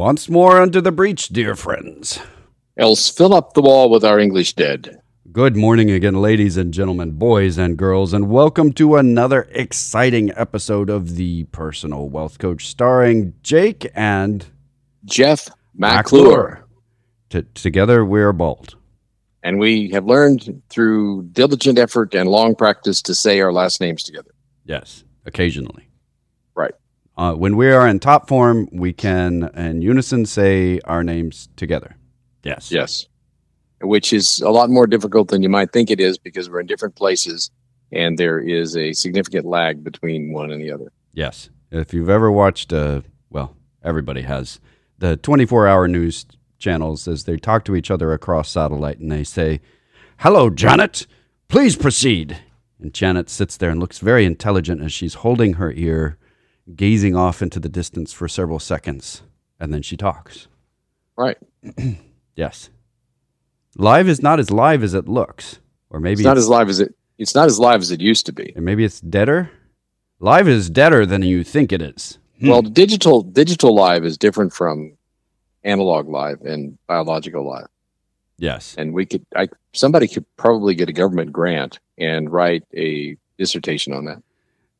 Once 0.00 0.30
more 0.30 0.62
under 0.62 0.80
the 0.80 0.90
breach, 0.90 1.28
dear 1.28 1.54
friends. 1.54 2.20
Else 2.78 3.10
fill 3.10 3.34
up 3.34 3.52
the 3.52 3.60
wall 3.60 3.90
with 3.90 4.02
our 4.02 4.18
English 4.18 4.54
dead. 4.54 5.02
Good 5.30 5.56
morning 5.56 5.90
again, 5.90 6.22
ladies 6.22 6.56
and 6.56 6.72
gentlemen, 6.72 7.10
boys 7.10 7.58
and 7.58 7.76
girls, 7.76 8.14
and 8.14 8.30
welcome 8.30 8.72
to 8.72 8.96
another 8.96 9.46
exciting 9.50 10.32
episode 10.36 10.88
of 10.88 11.16
The 11.16 11.44
Personal 11.52 12.08
Wealth 12.08 12.38
Coach, 12.38 12.66
starring 12.66 13.34
Jake 13.42 13.90
and 13.94 14.46
Jeff 15.04 15.50
McClure. 15.74 16.64
T- 17.28 17.42
together, 17.52 18.02
we're 18.02 18.32
bald. 18.32 18.76
And 19.42 19.58
we 19.58 19.90
have 19.90 20.06
learned 20.06 20.62
through 20.70 21.24
diligent 21.24 21.78
effort 21.78 22.14
and 22.14 22.26
long 22.26 22.54
practice 22.54 23.02
to 23.02 23.14
say 23.14 23.42
our 23.42 23.52
last 23.52 23.82
names 23.82 24.02
together. 24.02 24.30
Yes, 24.64 25.04
occasionally. 25.26 25.90
Right. 26.54 26.72
Uh, 27.20 27.34
when 27.34 27.54
we 27.54 27.70
are 27.70 27.86
in 27.86 28.00
top 28.00 28.26
form, 28.26 28.66
we 28.72 28.94
can, 28.94 29.50
in 29.54 29.82
unison, 29.82 30.24
say 30.24 30.80
our 30.86 31.04
names 31.04 31.50
together. 31.54 31.94
Yes. 32.42 32.72
Yes. 32.72 33.08
Which 33.82 34.14
is 34.14 34.40
a 34.40 34.48
lot 34.48 34.70
more 34.70 34.86
difficult 34.86 35.28
than 35.28 35.42
you 35.42 35.50
might 35.50 35.70
think 35.70 35.90
it 35.90 36.00
is 36.00 36.16
because 36.16 36.48
we're 36.48 36.60
in 36.60 36.66
different 36.66 36.94
places 36.94 37.50
and 37.92 38.16
there 38.16 38.38
is 38.38 38.74
a 38.74 38.94
significant 38.94 39.44
lag 39.44 39.84
between 39.84 40.32
one 40.32 40.50
and 40.50 40.62
the 40.62 40.72
other. 40.72 40.92
Yes. 41.12 41.50
If 41.70 41.92
you've 41.92 42.08
ever 42.08 42.32
watched, 42.32 42.72
uh, 42.72 43.02
well, 43.28 43.54
everybody 43.84 44.22
has, 44.22 44.58
the 44.96 45.18
24 45.18 45.68
hour 45.68 45.86
news 45.88 46.24
channels 46.58 47.06
as 47.06 47.24
they 47.24 47.36
talk 47.36 47.66
to 47.66 47.76
each 47.76 47.90
other 47.90 48.14
across 48.14 48.48
satellite 48.48 48.98
and 48.98 49.12
they 49.12 49.24
say, 49.24 49.60
Hello, 50.20 50.48
Janet. 50.48 51.06
Please 51.48 51.76
proceed. 51.76 52.38
And 52.80 52.94
Janet 52.94 53.28
sits 53.28 53.58
there 53.58 53.68
and 53.68 53.78
looks 53.78 53.98
very 53.98 54.24
intelligent 54.24 54.80
as 54.80 54.90
she's 54.90 55.14
holding 55.20 55.54
her 55.54 55.70
ear, 55.72 56.16
gazing 56.74 57.16
off 57.16 57.42
into 57.42 57.58
the 57.60 57.68
distance 57.68 58.12
for 58.12 58.28
several 58.28 58.58
seconds. 58.58 59.22
And 59.58 59.72
then 59.74 59.82
she 59.82 59.96
talks. 59.96 60.48
Right. 61.16 61.36
Yes. 62.36 62.70
Live 63.76 64.08
is 64.08 64.22
not 64.22 64.38
as 64.40 64.50
live 64.50 64.82
as 64.82 64.94
it 64.94 65.06
looks. 65.06 65.58
Or 65.90 66.00
maybe 66.00 66.20
It's 66.20 66.24
not 66.24 66.38
as 66.38 66.48
live 66.48 66.68
as 66.70 66.80
it 66.80 66.94
it's 67.18 67.34
not 67.34 67.46
as 67.48 67.58
live 67.58 67.82
as 67.82 67.90
it 67.90 68.00
used 68.00 68.24
to 68.26 68.32
be. 68.32 68.54
or 68.56 68.62
maybe 68.62 68.82
it's 68.84 69.00
deader. 69.00 69.50
Live 70.20 70.48
is 70.48 70.70
deader 70.70 71.04
than 71.04 71.20
you 71.22 71.44
think 71.44 71.70
it 71.70 71.82
is. 71.82 72.18
Hmm. 72.38 72.48
Well, 72.48 72.62
digital 72.62 73.20
digital 73.22 73.74
live 73.74 74.04
is 74.06 74.16
different 74.16 74.54
from 74.54 74.96
analog 75.64 76.08
live 76.08 76.40
and 76.42 76.78
biological 76.86 77.46
live. 77.46 77.66
Yes. 78.38 78.74
and 78.78 78.94
we 78.94 79.04
could 79.04 79.26
I 79.36 79.48
somebody 79.74 80.08
could 80.08 80.24
probably 80.38 80.74
get 80.74 80.88
a 80.88 80.94
government 80.94 81.30
grant 81.30 81.78
and 81.98 82.32
write 82.32 82.64
a 82.74 83.16
dissertation 83.36 83.92
on 83.92 84.06
that. 84.06 84.22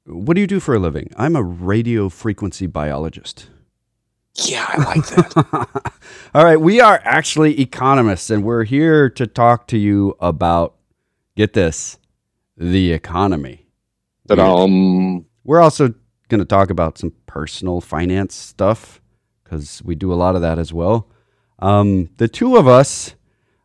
What 0.07 0.35
do 0.35 0.41
you 0.41 0.47
do 0.47 0.61
for 0.61 0.75
a 0.75 0.79
living? 0.79 1.11
I'm 1.17 1.37
a 1.37 1.43
radio 1.43 2.09
frequency 2.09 2.67
biologist. 2.67 3.51
Yeah, 4.35 4.65
I 4.69 4.77
like 4.79 5.07
that. 5.09 5.93
All 6.35 6.45
right, 6.45 6.61
we 6.61 6.81
are 6.81 7.01
actually 7.05 7.61
economists 7.61 8.31
and 8.31 8.43
we're 8.45 8.65
here 8.65 9.11
to 9.11 9.27
talk 9.27 9.67
to 9.69 9.79
you 9.79 10.17
about 10.21 10.77
get 11.37 11.53
this, 11.53 11.99
the 12.57 12.93
economy. 12.93 13.67
um, 14.65 15.27
We're 15.45 15.61
also 15.61 15.95
going 16.29 16.39
to 16.39 16.45
talk 16.45 16.71
about 16.71 16.97
some 16.97 17.13
personal 17.27 17.81
finance 17.81 18.35
stuff 18.35 19.01
because 19.45 19.83
we 19.85 19.95
do 19.95 20.13
a 20.13 20.15
lot 20.15 20.35
of 20.35 20.43
that 20.43 20.59
as 20.59 20.73
well. 20.73 21.09
Um, 21.59 22.09
the 22.17 22.29
two 22.29 22.57
of 22.57 22.67
us 22.67 23.17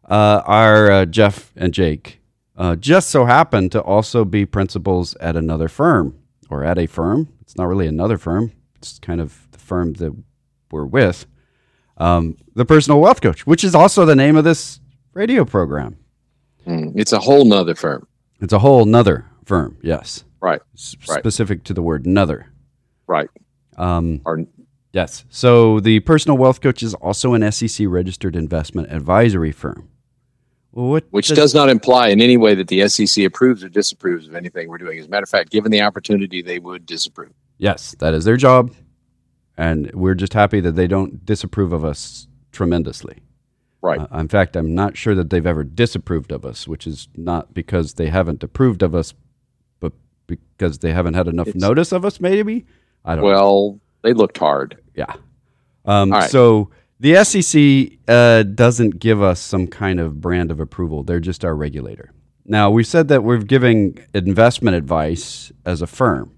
uh, 0.09 0.42
are 0.45 0.92
uh, 0.92 1.05
Jeff 1.05 1.53
and 1.55 1.73
Jake. 1.73 2.20
Uh, 2.58 2.75
just 2.75 3.09
so 3.09 3.25
happen 3.25 3.70
to 3.70 3.81
also 3.81 4.25
be 4.25 4.45
principals 4.45 5.14
at 5.16 5.36
another 5.36 5.67
firm 5.67 6.17
or 6.50 6.64
at 6.64 6.78
a 6.78 6.86
firm. 6.88 7.30
It's 7.42 7.58
not 7.58 7.66
really 7.67 7.88
another 7.88 8.17
firm. 8.17 8.52
It's 8.76 9.00
kind 9.00 9.20
of 9.22 9.48
the 9.52 9.60
firm 9.60 9.94
that 9.94 10.14
we're 10.72 10.86
with. 10.86 11.26
Um, 11.98 12.38
the 12.56 12.66
Personal 12.66 13.00
Wealth 13.00 13.22
Coach, 13.22 13.48
which 13.48 13.64
is 13.64 13.73
also 13.73 14.06
the 14.06 14.16
name 14.16 14.36
of 14.36 14.44
this 14.44 14.80
radio 15.14 15.45
program. 15.45 15.98
mm, 16.67 16.92
it's 16.95 17.14
a 17.14 17.20
whole 17.20 17.45
nother 17.45 17.76
firm. 17.76 18.08
It's 18.42 18.54
a 18.54 18.60
whole 18.60 18.86
nother 18.86 19.26
firm. 19.45 19.78
Yes. 19.82 20.23
Right, 20.42 20.61
S- 20.76 20.95
Right. 21.08 21.20
Specific 21.20 21.64
to 21.66 21.73
the 21.73 21.82
word 21.82 22.06
nother. 22.06 22.48
right. 23.08 23.30
Um, 23.77 24.22
Or 24.26 24.45
Yes. 24.94 25.26
So 25.30 25.80
the 25.82 26.00
personal 26.02 26.38
wealth 26.38 26.62
coach 26.62 26.82
is 26.82 26.94
also 26.95 27.33
an 27.33 27.50
SEC 27.52 27.86
registered 27.88 28.36
investment 28.36 28.89
advisory 28.92 29.52
firm. 29.52 29.89
Well, 30.75 30.87
what 30.89 31.05
which 31.09 31.30
does 31.30 31.55
not 31.55 31.69
imply 31.69 32.09
in 32.09 32.21
any 32.21 32.36
way 32.37 32.53
that 32.53 32.67
the 32.67 32.87
SEC 32.89 33.23
approves 33.23 33.63
or 33.63 33.69
disapproves 33.69 34.27
of 34.27 34.36
anything 34.36 34.67
we're 34.67 34.77
doing. 34.77 34.99
As 34.99 35.05
a 35.08 35.09
matter 35.09 35.23
of 35.23 35.30
fact, 35.30 35.49
given 35.49 35.71
the 35.71 35.81
opportunity, 35.81 36.41
they 36.41 36.59
would 36.59 36.86
disapprove. 36.86 37.31
Yes, 37.58 37.95
that 37.99 38.13
is 38.13 38.25
their 38.25 38.36
job, 38.37 38.73
and 39.58 39.89
we're 39.93 40.15
just 40.15 40.33
happy 40.33 40.59
that 40.59 40.73
they 40.73 40.87
don't 40.87 41.25
disapprove 41.25 41.71
of 41.71 41.85
us 41.85 42.27
tremendously. 42.52 43.19
Right. 43.81 43.99
Uh, 43.99 44.08
in 44.19 44.27
fact, 44.27 44.55
I'm 44.58 44.75
not 44.75 44.97
sure 44.97 45.15
that 45.15 45.30
they've 45.30 45.45
ever 45.45 45.64
disapproved 45.64 46.31
of 46.33 46.43
us, 46.45 46.67
which 46.67 46.85
is 46.85 47.08
not 47.15 47.53
because 47.53 47.93
they 47.93 48.08
haven't 48.09 48.43
approved 48.43 48.83
of 48.83 48.93
us, 48.95 49.14
but 49.80 49.93
because 50.27 50.80
they 50.80 50.91
haven't 50.91 51.14
had 51.14 51.27
enough 51.27 51.47
It's- 51.47 51.61
notice 51.61 51.91
of 51.93 52.03
us. 52.03 52.19
Maybe 52.19 52.65
I 53.05 53.15
don't. 53.15 53.23
know. 53.23 53.30
well, 53.30 53.80
they 54.02 54.11
looked 54.14 54.37
hard. 54.39 54.77
Yeah. 54.95 55.14
Um, 55.85 56.11
All 56.11 56.19
right. 56.19 56.30
So 56.30 56.71
the 57.00 57.23
SEC 57.23 58.00
uh, 58.08 58.44
doesn't 58.44 59.00
give 59.00 59.22
us 59.22 59.39
some 59.39 59.67
kind 59.67 60.00
of 60.00 60.22
brand 60.22 60.52
of 60.52 60.60
approval. 60.60 61.04
They're 61.04 61.20
just 61.20 61.44
our 61.44 61.56
regulator. 61.56 62.11
Now, 62.45 62.70
we 62.70 62.83
said 62.83 63.08
that 63.08 63.23
we're 63.23 63.39
giving 63.39 64.00
investment 64.14 64.78
advice 64.78 65.52
as 65.66 65.82
a 65.82 65.88
firm. 65.88 66.32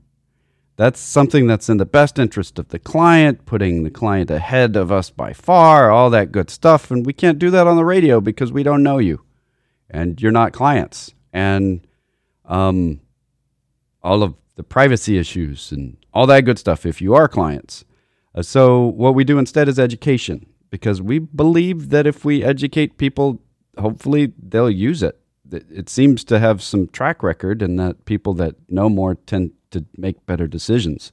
That's 0.77 0.99
something 0.99 1.47
that's 1.47 1.69
in 1.69 1.77
the 1.77 1.85
best 1.85 2.19
interest 2.19 2.59
of 2.59 2.69
the 2.69 2.79
client, 2.79 3.45
putting 3.45 3.83
the 3.83 3.89
client 3.89 4.29
ahead 4.29 4.75
of 4.75 4.91
us 4.91 5.09
by 5.09 5.33
far, 5.33 5.89
all 5.89 6.09
that 6.11 6.31
good 6.31 6.49
stuff. 6.49 6.91
And 6.91 7.05
we 7.05 7.13
can't 7.13 7.39
do 7.39 7.49
that 7.49 7.67
on 7.67 7.77
the 7.77 7.85
radio 7.85 8.21
because 8.21 8.51
we 8.51 8.63
don't 8.63 8.83
know 8.83 8.99
you 8.99 9.23
and 9.89 10.21
you're 10.21 10.31
not 10.31 10.53
clients. 10.53 11.13
And 11.33 11.85
um, 12.45 13.01
all 14.03 14.23
of 14.23 14.35
the 14.55 14.63
privacy 14.63 15.17
issues 15.17 15.71
and 15.71 15.97
all 16.13 16.27
that 16.27 16.45
good 16.45 16.59
stuff 16.59 16.85
if 16.85 17.01
you 17.01 17.15
are 17.15 17.27
clients. 17.27 17.83
Uh, 18.37 18.43
so, 18.43 18.85
what 18.85 19.15
we 19.15 19.23
do 19.23 19.39
instead 19.39 19.67
is 19.67 19.79
education 19.79 20.45
because 20.69 21.01
we 21.01 21.17
believe 21.17 21.89
that 21.89 22.05
if 22.05 22.23
we 22.23 22.43
educate 22.43 22.97
people, 22.97 23.41
hopefully 23.79 24.31
they'll 24.37 24.69
use 24.69 25.01
it. 25.01 25.19
It 25.51 25.89
seems 25.89 26.23
to 26.25 26.37
have 26.37 26.61
some 26.61 26.87
track 26.87 27.23
record, 27.23 27.63
and 27.63 27.79
that 27.79 28.05
people 28.05 28.35
that 28.35 28.55
know 28.69 28.89
more 28.89 29.15
tend 29.15 29.53
to 29.71 29.85
make 29.97 30.25
better 30.27 30.45
decisions. 30.45 31.11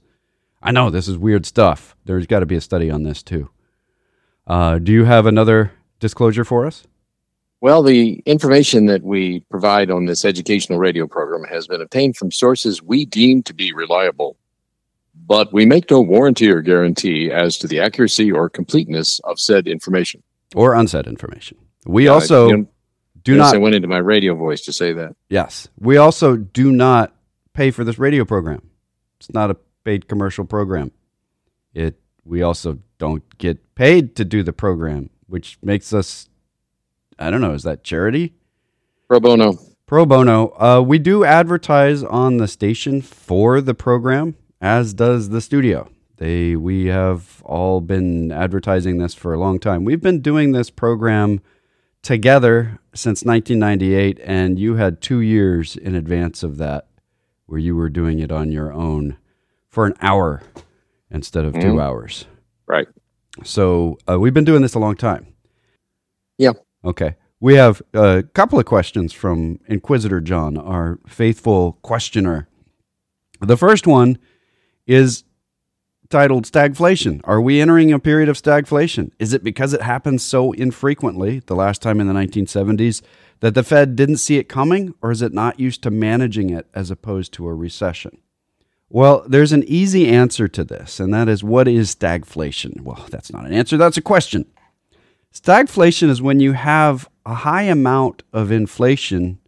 I 0.63 0.71
know 0.71 0.91
this 0.91 1.09
is 1.09 1.17
weird 1.17 1.47
stuff. 1.47 1.97
There's 2.05 2.27
got 2.27 2.41
to 2.41 2.47
be 2.47 2.57
a 2.57 2.61
study 2.61 2.91
on 2.91 3.05
this 3.05 3.23
too. 3.23 3.49
Uh, 4.47 4.79
do 4.79 4.93
you 4.93 5.05
have 5.05 5.25
another 5.25 5.73
disclosure 6.01 6.45
for 6.45 6.67
us? 6.67 6.87
Well, 7.63 7.83
the 7.83 8.23
information 8.27 8.85
that 8.87 9.03
we 9.03 9.41
provide 9.51 9.91
on 9.91 10.05
this 10.05 10.27
educational 10.27 10.79
radio 10.79 11.07
program 11.07 11.45
has 11.45 11.67
been 11.67 11.81
obtained 11.81 12.19
from 12.19 12.31
sources 12.31 12.83
we 12.83 13.07
deem 13.07 13.43
to 13.45 13.55
be 13.55 13.73
reliable, 13.73 14.37
but 15.27 15.53
we 15.53 15.67
make 15.67 15.91
no 15.91 16.01
warranty 16.01 16.51
or 16.51 16.61
guarantee 16.61 17.31
as 17.31 17.57
to 17.59 17.67
the 17.67 17.81
accuracy 17.81 18.31
or 18.31 18.49
completeness 18.49 19.21
of 19.21 19.41
said 19.41 19.67
information. 19.67 20.23
Or 20.55 20.75
unsaid 20.75 21.07
information? 21.07 21.59
We 21.87 22.05
Yeah, 22.05 22.13
also 22.13 22.49
you 22.49 22.57
know, 22.57 22.67
do 23.23 23.37
not 23.37 23.55
I 23.55 23.59
went 23.59 23.75
into 23.75 23.89
my 23.89 23.99
radio 23.99 24.35
voice 24.35 24.61
to 24.63 24.73
say 24.73 24.93
that. 24.93 25.17
Yes. 25.29 25.69
We 25.79 25.97
also 25.97 26.37
do 26.37 26.71
not 26.71 27.15
pay 27.55 27.71
for 27.71 27.85
this 27.85 27.99
radio 27.99 28.25
program. 28.25 28.71
It's 29.19 29.33
not 29.33 29.51
a 29.51 29.57
paid 29.85 30.09
commercial 30.09 30.45
program. 30.45 30.93
It 31.73 31.99
we 32.25 32.43
also 32.43 32.79
don't 32.99 33.39
get 33.39 33.75
paid 33.75 34.15
to 34.17 34.25
do 34.25 34.43
the 34.43 34.53
program, 34.53 35.11
which 35.27 35.59
makes 35.63 35.93
us 35.93 36.29
I 37.19 37.31
don't 37.31 37.41
know, 37.41 37.53
is 37.55 37.63
that 37.63 37.85
charity? 37.85 38.35
Pro 39.09 39.21
bono. 39.21 39.55
Pro 39.87 40.07
bono. 40.07 40.49
Uh, 40.59 40.83
we 40.85 40.99
do 40.99 41.25
advertise 41.25 42.03
on 42.03 42.39
the 42.39 42.49
station 42.49 43.01
for 43.01 43.61
the 43.61 43.75
program, 43.75 44.35
as 44.65 44.95
does 44.95 45.29
the 45.29 45.43
studio. 45.43 45.91
They 46.17 46.57
we 46.57 46.87
have 46.87 47.43
all 47.45 47.81
been 47.83 48.33
advertising 48.33 48.97
this 48.99 49.15
for 49.15 49.35
a 49.35 49.39
long 49.39 49.59
time. 49.59 49.85
We've 49.85 50.01
been 50.01 50.21
doing 50.23 50.53
this 50.53 50.71
program 50.71 51.41
together 52.03 52.79
since 52.95 53.25
1998, 53.25 54.19
and 54.25 54.59
you 54.59 54.77
had 54.77 55.03
two 55.03 55.21
years 55.21 55.77
in 55.77 55.95
advance 55.95 56.43
of 56.43 56.57
that, 56.59 56.87
where 57.47 57.59
you 57.59 57.77
were 57.77 57.91
doing 57.91 58.21
it 58.21 58.33
on 58.33 58.51
your 58.53 58.73
own 58.73 59.19
for 59.69 59.85
an 59.87 59.95
hour 60.01 60.43
instead 61.11 61.45
of 61.45 61.53
two 61.55 61.75
Mhm. 61.75 61.83
hours. 61.83 62.27
Right. 62.67 62.89
So 63.43 63.99
uh, 64.09 64.19
we've 64.19 64.33
been 64.35 64.45
doing 64.45 64.63
this 64.63 64.75
a 64.75 64.79
long 64.79 64.95
time. 64.97 65.27
Yeah. 66.39 66.53
Okay. 66.85 67.17
We 67.41 67.55
have 67.57 67.83
a 67.93 68.23
couple 68.33 68.59
of 68.59 68.65
questions 68.65 69.13
from 69.13 69.59
Inquisitor 69.67 70.21
John, 70.23 70.57
our 70.57 71.01
faithful 71.07 71.79
questioner. 71.83 72.49
The 73.41 73.57
first 73.59 73.87
one 73.87 74.17
is 74.87 75.25
titled 76.09 76.45
Stagflation. 76.45 77.21
Are 77.25 77.41
we 77.41 77.61
entering 77.61 77.93
a 77.93 77.99
period 77.99 78.29
of 78.29 78.41
stagflation? 78.41 79.11
Is 79.19 79.33
it 79.33 79.43
because 79.43 79.73
it 79.73 79.83
happens 79.83 80.23
so 80.23 80.53
infrequently, 80.53 81.41
the 81.41 81.57
last 81.57 81.83
time 81.83 82.01
in 82.01 82.07
the 82.07 82.13
1970s, 82.13 83.03
that 83.41 83.55
the 83.55 83.63
Fed 83.63 83.97
didn't 83.97 84.19
see 84.19 84.37
it 84.37 84.49
coming, 84.49 84.95
or 85.03 85.11
is 85.11 85.23
it 85.23 85.33
not 85.33 85.59
used 85.59 85.83
to 85.83 85.91
managing 85.91 86.51
it 86.51 86.69
as 86.75 86.91
opposed 86.91 87.33
to 87.35 87.47
a 87.47 87.55
recession? 87.55 88.19
Well, 88.89 89.25
there's 89.27 89.53
an 89.53 89.65
easy 89.65 90.09
answer 90.09 90.47
to 90.49 90.63
this, 90.63 91.01
and 91.01 91.13
that 91.13 91.29
is 91.29 91.43
what 91.43 91.67
is 91.67 91.95
stagflation? 91.95 92.83
Well, 92.83 93.07
that's 93.11 93.33
not 93.33 93.45
an 93.45 93.53
answer, 93.53 93.77
that's 93.77 93.97
a 93.97 94.03
question. 94.03 94.47
Stagflation 95.35 96.11
is 96.11 96.23
when 96.23 96.39
you 96.39 96.53
have 96.53 97.09
a 97.27 97.35
high 97.35 97.63
amount 97.63 98.23
of 98.33 98.53
inflation 98.53 99.41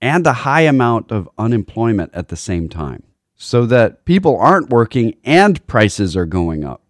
and 0.00 0.24
a 0.26 0.32
high 0.32 0.60
amount 0.60 1.10
of 1.10 1.28
unemployment 1.36 2.14
at 2.14 2.28
the 2.28 2.36
same 2.36 2.68
time, 2.68 3.02
so 3.36 3.66
that 3.66 4.04
people 4.04 4.36
aren't 4.38 4.70
working 4.70 5.14
and 5.24 5.64
prices 5.66 6.16
are 6.16 6.26
going 6.26 6.64
up. 6.64 6.82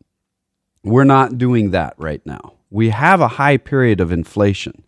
We're 0.83 1.05
not 1.05 1.39
doing 1.39 1.73
that 1.73 1.95
right 1.99 2.25
now. 2.25 2.55
We 2.71 2.91
have 2.91 3.21
a 3.21 3.29
high 3.29 3.57
period 3.57 4.01
of 4.01 4.13
inflation. 4.13 4.85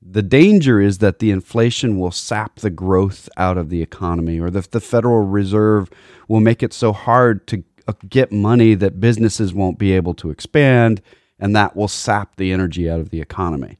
The 0.00 0.22
danger 0.22 0.80
is 0.80 0.98
that 0.98 1.18
the 1.18 1.30
inflation 1.30 1.98
will 1.98 2.10
sap 2.10 2.56
the 2.56 2.70
growth 2.70 3.28
out 3.36 3.56
of 3.56 3.70
the 3.70 3.82
economy, 3.82 4.38
or 4.38 4.50
that 4.50 4.70
the 4.70 4.80
Federal 4.80 5.22
Reserve 5.22 5.90
will 6.28 6.40
make 6.40 6.62
it 6.62 6.74
so 6.74 6.92
hard 6.92 7.46
to 7.46 7.64
uh, 7.88 7.94
get 8.08 8.30
money 8.30 8.74
that 8.74 9.00
businesses 9.00 9.54
won't 9.54 9.78
be 9.78 9.92
able 9.92 10.14
to 10.14 10.30
expand, 10.30 11.00
and 11.38 11.56
that 11.56 11.74
will 11.74 11.88
sap 11.88 12.36
the 12.36 12.52
energy 12.52 12.88
out 12.88 13.00
of 13.00 13.10
the 13.10 13.20
economy. 13.22 13.78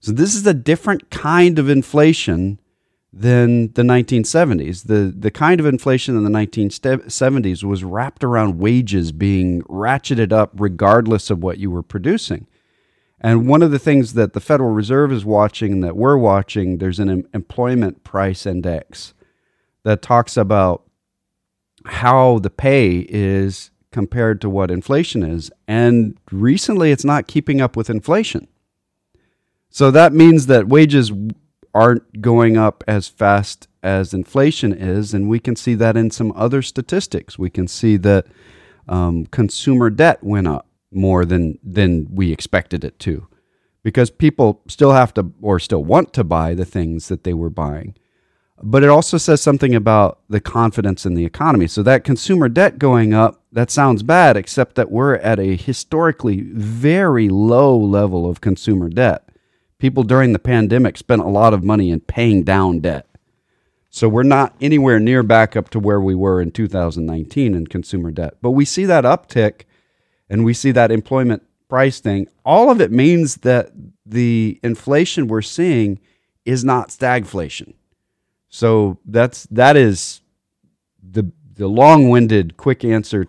So, 0.00 0.12
this 0.12 0.34
is 0.34 0.46
a 0.46 0.54
different 0.54 1.10
kind 1.10 1.58
of 1.58 1.68
inflation 1.68 2.58
than 3.12 3.72
the 3.72 3.82
1970s. 3.82 4.86
The, 4.86 5.12
the 5.16 5.30
kind 5.30 5.58
of 5.58 5.66
inflation 5.66 6.16
in 6.16 6.24
the 6.24 6.30
1970s 6.30 7.64
was 7.64 7.82
wrapped 7.82 8.22
around 8.22 8.58
wages 8.58 9.12
being 9.12 9.62
ratcheted 9.62 10.32
up 10.32 10.52
regardless 10.54 11.30
of 11.30 11.42
what 11.42 11.58
you 11.58 11.70
were 11.70 11.82
producing. 11.82 12.46
And 13.20 13.46
one 13.46 13.62
of 13.62 13.70
the 13.70 13.78
things 13.78 14.14
that 14.14 14.32
the 14.32 14.40
Federal 14.40 14.70
Reserve 14.70 15.12
is 15.12 15.24
watching 15.24 15.80
that 15.80 15.96
we're 15.96 16.16
watching, 16.16 16.78
there's 16.78 16.98
an 16.98 17.28
employment 17.34 18.02
price 18.04 18.46
index 18.46 19.12
that 19.82 20.02
talks 20.02 20.36
about 20.36 20.84
how 21.86 22.38
the 22.38 22.50
pay 22.50 23.06
is 23.08 23.70
compared 23.90 24.40
to 24.40 24.48
what 24.48 24.70
inflation 24.70 25.22
is. 25.22 25.50
And 25.66 26.16
recently, 26.30 26.92
it's 26.92 27.04
not 27.04 27.26
keeping 27.26 27.60
up 27.60 27.76
with 27.76 27.90
inflation. 27.90 28.46
So 29.68 29.90
that 29.90 30.12
means 30.12 30.46
that 30.46 30.68
wages 30.68 31.12
aren't 31.74 32.20
going 32.20 32.56
up 32.56 32.82
as 32.86 33.08
fast 33.08 33.68
as 33.82 34.12
inflation 34.12 34.72
is. 34.72 35.14
And 35.14 35.28
we 35.28 35.38
can 35.38 35.56
see 35.56 35.74
that 35.74 35.96
in 35.96 36.10
some 36.10 36.32
other 36.36 36.62
statistics. 36.62 37.38
We 37.38 37.50
can 37.50 37.68
see 37.68 37.96
that 37.98 38.26
um, 38.88 39.26
consumer 39.26 39.90
debt 39.90 40.22
went 40.22 40.48
up 40.48 40.66
more 40.92 41.24
than 41.24 41.58
than 41.62 42.08
we 42.10 42.32
expected 42.32 42.84
it 42.84 42.98
to 42.98 43.28
because 43.82 44.10
people 44.10 44.60
still 44.66 44.92
have 44.92 45.14
to 45.14 45.32
or 45.40 45.58
still 45.58 45.84
want 45.84 46.12
to 46.12 46.24
buy 46.24 46.54
the 46.54 46.64
things 46.64 47.08
that 47.08 47.24
they 47.24 47.32
were 47.32 47.50
buying 47.50 47.94
but 48.62 48.82
it 48.82 48.90
also 48.90 49.16
says 49.16 49.40
something 49.40 49.74
about 49.74 50.18
the 50.28 50.40
confidence 50.40 51.06
in 51.06 51.14
the 51.14 51.24
economy 51.24 51.68
so 51.68 51.82
that 51.82 52.04
consumer 52.04 52.48
debt 52.48 52.78
going 52.78 53.14
up 53.14 53.42
that 53.52 53.70
sounds 53.70 54.02
bad 54.02 54.36
except 54.36 54.74
that 54.74 54.90
we're 54.90 55.14
at 55.16 55.38
a 55.38 55.56
historically 55.56 56.40
very 56.52 57.28
low 57.28 57.76
level 57.76 58.28
of 58.28 58.40
consumer 58.40 58.88
debt 58.88 59.29
people 59.80 60.02
during 60.02 60.32
the 60.32 60.38
pandemic 60.38 60.96
spent 60.96 61.22
a 61.22 61.28
lot 61.28 61.52
of 61.52 61.64
money 61.64 61.90
in 61.90 62.00
paying 62.00 62.44
down 62.44 62.80
debt 62.80 63.06
so 63.88 64.08
we're 64.08 64.22
not 64.22 64.54
anywhere 64.60 65.00
near 65.00 65.22
back 65.22 65.56
up 65.56 65.68
to 65.70 65.80
where 65.80 66.00
we 66.00 66.14
were 66.14 66.40
in 66.40 66.52
2019 66.52 67.54
in 67.54 67.66
consumer 67.66 68.10
debt 68.10 68.34
but 68.40 68.50
we 68.52 68.64
see 68.64 68.84
that 68.84 69.04
uptick 69.04 69.62
and 70.28 70.44
we 70.44 70.54
see 70.54 70.70
that 70.70 70.92
employment 70.92 71.42
price 71.70 72.00
thing, 72.00 72.28
all 72.44 72.70
of 72.70 72.80
it 72.82 72.92
means 72.92 73.36
that 73.36 73.70
the 74.04 74.60
inflation 74.62 75.28
we're 75.28 75.40
seeing 75.40 75.98
is 76.44 76.64
not 76.64 76.88
stagflation. 76.88 77.72
So 78.50 78.98
that's 79.06 79.44
that 79.50 79.76
is 79.76 80.20
the 81.02 81.32
the 81.54 81.68
long-winded 81.68 82.56
quick 82.56 82.84
answer 82.84 83.26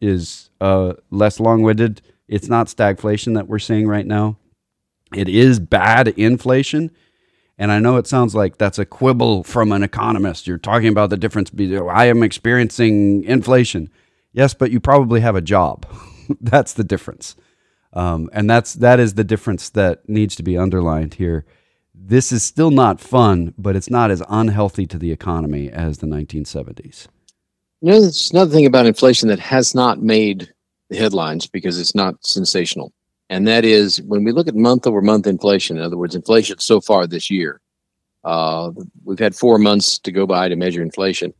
is 0.00 0.50
uh, 0.60 0.94
less 1.10 1.40
long-winded. 1.40 2.02
It's 2.28 2.48
not 2.48 2.68
stagflation 2.68 3.34
that 3.34 3.48
we're 3.48 3.58
seeing 3.58 3.88
right 3.88 4.06
now. 4.06 4.36
It 5.14 5.28
is 5.28 5.58
bad 5.58 6.08
inflation. 6.08 6.90
And 7.58 7.70
I 7.70 7.78
know 7.78 7.98
it 7.98 8.06
sounds 8.06 8.34
like 8.34 8.56
that's 8.56 8.78
a 8.78 8.86
quibble 8.86 9.44
from 9.44 9.70
an 9.72 9.82
economist. 9.82 10.46
You're 10.46 10.56
talking 10.56 10.88
about 10.88 11.10
the 11.10 11.18
difference 11.18 11.50
between 11.50 11.88
I 11.90 12.06
am 12.06 12.22
experiencing 12.22 13.24
inflation. 13.24 13.90
Yes, 14.32 14.54
but 14.54 14.70
you 14.70 14.80
probably 14.80 15.20
have 15.20 15.36
a 15.36 15.42
job. 15.42 15.86
that's 16.40 16.72
the 16.72 16.84
difference. 16.84 17.36
Um, 17.92 18.30
and 18.32 18.48
that's 18.48 18.74
that 18.74 19.00
is 19.00 19.14
the 19.14 19.24
difference 19.24 19.68
that 19.70 20.08
needs 20.08 20.36
to 20.36 20.42
be 20.42 20.56
underlined 20.56 21.14
here. 21.14 21.44
This 21.94 22.32
is 22.32 22.42
still 22.42 22.70
not 22.70 23.00
fun, 23.00 23.52
but 23.58 23.76
it's 23.76 23.90
not 23.90 24.10
as 24.10 24.22
unhealthy 24.28 24.86
to 24.86 24.98
the 24.98 25.12
economy 25.12 25.68
as 25.68 25.98
the 25.98 26.06
1970s. 26.06 27.08
You 27.82 27.90
know, 27.90 28.00
there's 28.00 28.30
another 28.30 28.52
thing 28.52 28.66
about 28.66 28.86
inflation 28.86 29.28
that 29.28 29.38
has 29.38 29.74
not 29.74 30.00
made 30.00 30.52
the 30.88 30.96
headlines 30.96 31.46
because 31.46 31.78
it's 31.78 31.94
not 31.94 32.24
sensational. 32.24 32.92
And 33.30 33.46
that 33.46 33.64
is 33.64 34.02
when 34.02 34.24
we 34.24 34.32
look 34.32 34.48
at 34.48 34.56
month 34.56 34.88
over 34.88 35.00
month 35.00 35.26
inflation, 35.26 35.78
in 35.78 35.84
other 35.84 35.96
words, 35.96 36.16
inflation 36.16 36.58
so 36.58 36.80
far 36.80 37.06
this 37.06 37.30
year, 37.30 37.60
uh, 38.24 38.72
we've 39.04 39.20
had 39.20 39.36
four 39.36 39.56
months 39.56 40.00
to 40.00 40.10
go 40.10 40.26
by 40.26 40.48
to 40.48 40.56
measure 40.56 40.82
inflation. 40.82 41.32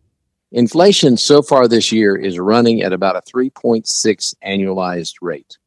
Inflation 0.53 1.17
so 1.17 1.43
far 1.43 1.67
this 1.67 1.91
year 1.91 2.17
is 2.17 2.39
running 2.39 2.83
at 2.83 2.93
about 2.93 3.17
a 3.17 3.23
3.6 3.23 4.35
annualized 4.47 5.15
rate. 5.21 5.59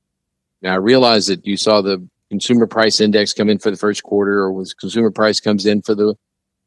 Now, 0.61 0.73
I 0.73 0.77
realize 0.77 1.27
that 1.27 1.45
you 1.45 1.57
saw 1.57 1.81
the 1.81 2.07
consumer 2.29 2.67
price 2.67 3.01
index 3.01 3.33
come 3.33 3.49
in 3.49 3.59
for 3.59 3.69
the 3.69 3.77
first 3.77 4.03
quarter, 4.03 4.39
or 4.39 4.53
was 4.53 4.73
consumer 4.73 5.11
price 5.11 5.41
comes 5.41 5.65
in 5.65 5.81
for 5.81 5.93
the 5.93 6.15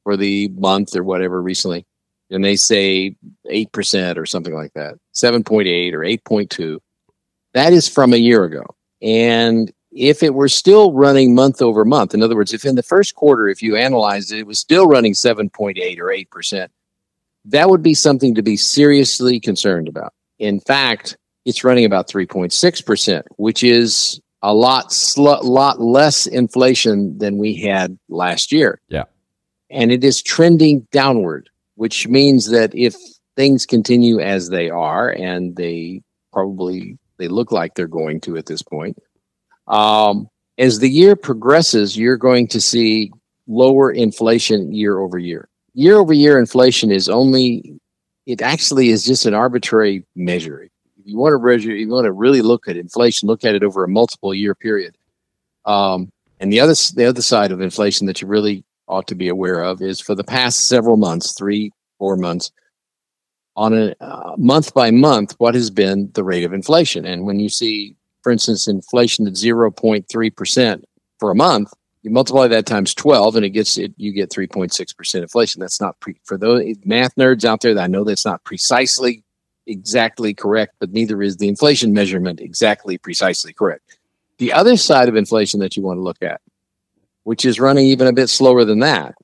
for 0.04 0.16
the 0.16 0.48
month 0.48 0.94
or 0.94 1.02
whatever 1.02 1.42
recently, 1.42 1.84
and 2.30 2.44
they 2.44 2.56
say 2.56 3.16
eight 3.48 3.72
percent 3.72 4.18
or 4.18 4.26
something 4.26 4.54
like 4.54 4.72
that, 4.74 4.96
seven 5.12 5.42
point 5.42 5.66
eight 5.66 5.94
or 5.94 6.04
eight 6.04 6.22
point 6.24 6.50
two. 6.50 6.80
That 7.54 7.72
is 7.72 7.88
from 7.88 8.12
a 8.12 8.18
year 8.18 8.44
ago, 8.44 8.75
and 9.02 9.72
if 9.92 10.22
it 10.22 10.34
were 10.34 10.48
still 10.48 10.92
running 10.92 11.34
month 11.34 11.62
over 11.62 11.84
month, 11.84 12.12
in 12.12 12.22
other 12.22 12.36
words, 12.36 12.52
if 12.52 12.64
in 12.64 12.74
the 12.74 12.82
first 12.82 13.14
quarter, 13.14 13.48
if 13.48 13.62
you 13.62 13.76
analyzed 13.76 14.32
it, 14.32 14.40
it 14.40 14.46
was 14.46 14.58
still 14.58 14.86
running 14.86 15.14
seven 15.14 15.48
point 15.48 15.78
eight 15.78 16.00
or 16.00 16.10
eight 16.10 16.30
percent, 16.30 16.70
that 17.46 17.70
would 17.70 17.82
be 17.82 17.94
something 17.94 18.34
to 18.34 18.42
be 18.42 18.56
seriously 18.56 19.40
concerned 19.40 19.88
about. 19.88 20.12
In 20.38 20.60
fact, 20.60 21.16
it's 21.44 21.64
running 21.64 21.84
about 21.84 22.08
3.6%, 22.08 23.22
which 23.36 23.62
is 23.62 24.20
a 24.42 24.52
lot 24.52 24.92
sl- 24.92 25.42
lot 25.42 25.80
less 25.80 26.26
inflation 26.26 27.16
than 27.18 27.38
we 27.38 27.54
had 27.54 27.98
last 28.08 28.52
year. 28.52 28.80
Yeah. 28.88 29.04
And 29.70 29.90
it 29.90 30.04
is 30.04 30.22
trending 30.22 30.86
downward, 30.90 31.48
which 31.76 32.08
means 32.08 32.50
that 32.50 32.74
if 32.74 32.96
things 33.36 33.64
continue 33.64 34.20
as 34.20 34.50
they 34.50 34.68
are 34.68 35.10
and 35.10 35.56
they 35.56 36.02
probably 36.32 36.98
they 37.18 37.28
look 37.28 37.52
like 37.52 37.74
they're 37.74 37.86
going 37.86 38.20
to 38.22 38.36
at 38.36 38.46
this 38.46 38.62
point, 38.62 38.98
um, 39.68 40.28
as 40.58 40.78
the 40.78 40.88
year 40.88 41.16
progresses, 41.16 41.96
you're 41.96 42.16
going 42.16 42.48
to 42.48 42.60
see 42.60 43.12
lower 43.46 43.90
inflation 43.90 44.72
year 44.72 44.98
over 44.98 45.18
year 45.18 45.48
year 45.76 45.98
over 45.98 46.14
year 46.14 46.38
inflation 46.38 46.90
is 46.90 47.08
only 47.08 47.78
it 48.24 48.42
actually 48.42 48.88
is 48.88 49.04
just 49.04 49.26
an 49.26 49.34
arbitrary 49.34 50.04
measure. 50.16 50.62
If 50.62 50.70
you 51.04 51.16
want 51.18 51.34
to 51.34 51.38
measure, 51.38 51.72
you 51.72 51.88
want 51.88 52.06
to 52.06 52.12
really 52.12 52.42
look 52.42 52.66
at 52.66 52.76
inflation, 52.76 53.28
look 53.28 53.44
at 53.44 53.54
it 53.54 53.62
over 53.62 53.84
a 53.84 53.88
multiple 53.88 54.34
year 54.34 54.54
period. 54.54 54.96
Um, 55.66 56.10
and 56.40 56.52
the 56.52 56.58
other 56.60 56.74
the 56.94 57.04
other 57.04 57.22
side 57.22 57.52
of 57.52 57.60
inflation 57.60 58.06
that 58.06 58.20
you 58.20 58.26
really 58.26 58.64
ought 58.88 59.06
to 59.08 59.14
be 59.14 59.28
aware 59.28 59.62
of 59.62 59.82
is 59.82 60.00
for 60.00 60.14
the 60.14 60.24
past 60.24 60.66
several 60.66 60.96
months, 60.96 61.34
three 61.34 61.72
four 61.98 62.16
months, 62.16 62.50
on 63.56 63.72
a 63.74 63.94
uh, 64.00 64.34
month 64.36 64.74
by 64.74 64.90
month, 64.90 65.34
what 65.38 65.54
has 65.54 65.70
been 65.70 66.10
the 66.14 66.24
rate 66.24 66.44
of 66.44 66.52
inflation? 66.52 67.04
And 67.04 67.24
when 67.24 67.40
you 67.40 67.48
see, 67.48 67.96
for 68.22 68.30
instance, 68.30 68.68
inflation 68.68 69.26
at 69.26 69.36
zero 69.36 69.70
point 69.70 70.08
three 70.08 70.30
percent 70.30 70.84
for 71.18 71.30
a 71.30 71.34
month, 71.34 71.72
you 72.06 72.12
multiply 72.12 72.46
that 72.46 72.66
times 72.66 72.94
12 72.94 73.34
and 73.34 73.44
it 73.44 73.50
gets 73.50 73.76
it 73.76 73.92
you 73.96 74.12
get 74.12 74.30
3.6% 74.30 75.22
inflation. 75.22 75.60
That's 75.60 75.80
not 75.80 75.98
pre, 75.98 76.14
for 76.22 76.38
those 76.38 76.62
math 76.84 77.16
nerds 77.16 77.44
out 77.44 77.62
there 77.62 77.74
that 77.74 77.82
i 77.82 77.88
know 77.88 78.04
that's 78.04 78.24
not 78.24 78.44
precisely 78.44 79.24
exactly 79.66 80.32
correct 80.32 80.76
but 80.78 80.92
neither 80.92 81.20
is 81.20 81.38
the 81.38 81.48
inflation 81.48 81.92
measurement 81.92 82.40
exactly 82.40 82.96
precisely 82.96 83.52
correct. 83.52 83.98
The 84.38 84.52
other 84.52 84.76
side 84.76 85.08
of 85.08 85.16
inflation 85.16 85.58
that 85.60 85.76
you 85.76 85.82
want 85.82 85.98
to 85.98 86.02
look 86.02 86.22
at 86.22 86.40
which 87.24 87.44
is 87.44 87.58
running 87.58 87.86
even 87.86 88.06
a 88.06 88.12
bit 88.12 88.28
slower 88.28 88.64
than 88.64 88.78
that 88.78 89.16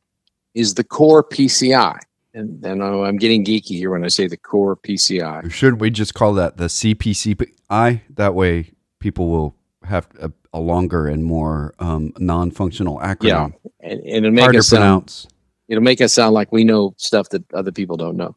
is 0.54 0.74
the 0.74 0.82
core 0.82 1.22
pci 1.22 1.96
and, 2.34 2.64
and 2.64 2.82
i'm 2.82 3.16
getting 3.16 3.44
geeky 3.44 3.76
here 3.76 3.90
when 3.90 4.04
i 4.04 4.08
say 4.08 4.26
the 4.26 4.36
core 4.36 4.76
pci 4.76 5.50
Shouldn't 5.50 5.80
we 5.80 5.90
just 5.90 6.14
call 6.14 6.34
that 6.34 6.56
the 6.56 6.66
cpci 6.66 8.00
that 8.10 8.34
way 8.34 8.72
people 8.98 9.28
will 9.28 9.54
have 9.84 10.08
a 10.20 10.30
a 10.52 10.60
longer 10.60 11.06
and 11.06 11.24
more 11.24 11.74
um, 11.78 12.12
non-functional 12.18 12.98
acronym. 12.98 13.22
Yeah, 13.22 13.48
and, 13.80 14.00
and 14.00 14.16
it'll 14.16 14.30
make 14.30 14.42
Hard 14.42 14.56
us 14.56 14.68
to 14.68 14.76
pronounce. 14.76 15.14
Sound, 15.22 15.34
it'll 15.68 15.82
make 15.82 16.00
us 16.00 16.12
sound 16.12 16.34
like 16.34 16.52
we 16.52 16.64
know 16.64 16.94
stuff 16.98 17.30
that 17.30 17.50
other 17.52 17.72
people 17.72 17.96
don't 17.96 18.16
know. 18.16 18.36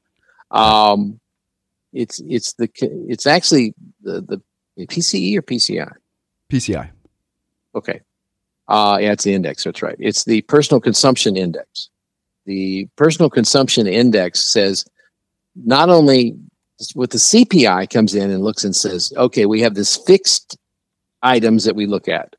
Um, 0.51 1.19
it's 1.91 2.21
it's 2.27 2.53
the 2.53 2.69
it's 3.07 3.25
actually 3.25 3.73
the 4.01 4.21
the 4.21 4.41
PCE 4.85 5.37
or 5.37 5.41
PCI. 5.41 5.91
PCI. 6.49 6.89
Okay. 7.73 8.01
Uh, 8.67 8.97
yeah, 8.99 9.11
it's 9.11 9.23
the 9.23 9.33
index. 9.33 9.63
That's 9.63 9.81
right. 9.81 9.95
It's 9.99 10.23
the 10.23 10.41
personal 10.43 10.81
consumption 10.81 11.37
index. 11.37 11.89
The 12.45 12.87
personal 12.95 13.29
consumption 13.29 13.87
index 13.87 14.41
says 14.45 14.85
not 15.55 15.89
only 15.89 16.37
With 16.95 17.11
the 17.11 17.17
CPI 17.17 17.89
comes 17.89 18.13
in 18.15 18.29
and 18.31 18.43
looks 18.43 18.63
and 18.65 18.75
says, 18.75 19.13
okay, 19.15 19.45
we 19.45 19.61
have 19.61 19.75
this 19.75 19.95
fixed 19.95 20.57
items 21.23 21.63
that 21.63 21.75
we 21.75 21.85
look 21.85 22.07
at. 22.09 22.35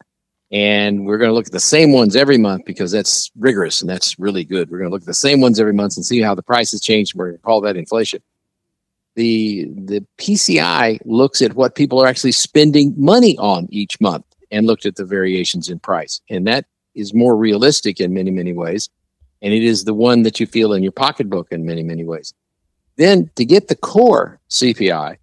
And 0.53 1.07
we're 1.07 1.19
going 1.19 1.31
to 1.31 1.35
look 1.35 1.47
at 1.47 1.53
the 1.53 1.59
same 1.59 1.93
ones 1.93 2.15
every 2.15 2.39
month 2.39 2.65
because 2.67 2.93
that's 2.93 3.31
rigorous 3.37 3.81
and 3.81 3.91
that's 3.91 4.19
really 4.19 4.45
good. 4.45 4.71
We're 4.71 4.79
going 4.79 4.91
to 4.91 4.95
look 4.95 5.03
at 5.03 5.07
the 5.07 5.15
same 5.15 5.41
ones 5.41 5.59
every 5.59 5.73
month 5.73 5.97
and 5.97 6.07
see 6.07 6.21
how 6.21 6.35
the 6.35 6.43
prices 6.43 6.81
change. 6.81 7.15
We're 7.15 7.31
going 7.31 7.39
to 7.39 7.43
call 7.43 7.61
that 7.63 7.77
inflation. 7.77 8.23
The 9.17 9.65
the 9.75 10.05
PCI 10.19 11.01
looks 11.05 11.41
at 11.43 11.55
what 11.55 11.75
people 11.75 12.01
are 12.01 12.07
actually 12.07 12.33
spending 12.33 12.95
money 12.97 13.37
on 13.39 13.67
each 13.71 13.99
month 14.01 14.27
and 14.51 14.67
looked 14.67 14.87
at 14.87 14.97
the 14.97 15.05
variations 15.05 15.69
in 15.69 15.81
price. 15.81 16.21
And 16.31 16.47
that 16.47 16.67
is 16.95 17.13
more 17.15 17.37
realistic 17.37 17.99
in 18.01 18.15
many, 18.15 18.31
many 18.31 18.53
ways. 18.53 18.91
And 19.43 19.53
it 19.53 19.63
is 19.63 19.85
the 19.85 19.95
one 19.95 20.23
that 20.23 20.41
you 20.41 20.47
feel 20.47 20.73
in 20.73 20.83
your 20.83 20.93
pocketbook 20.93 21.53
in 21.53 21.65
many, 21.65 21.83
many 21.83 22.05
ways. 22.05 22.33
Then 22.97 23.31
to 23.37 23.45
get 23.45 23.69
the 23.69 23.77
core 23.77 24.41
CPI, 24.51 25.19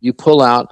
you 0.00 0.12
pull 0.12 0.42
out 0.42 0.70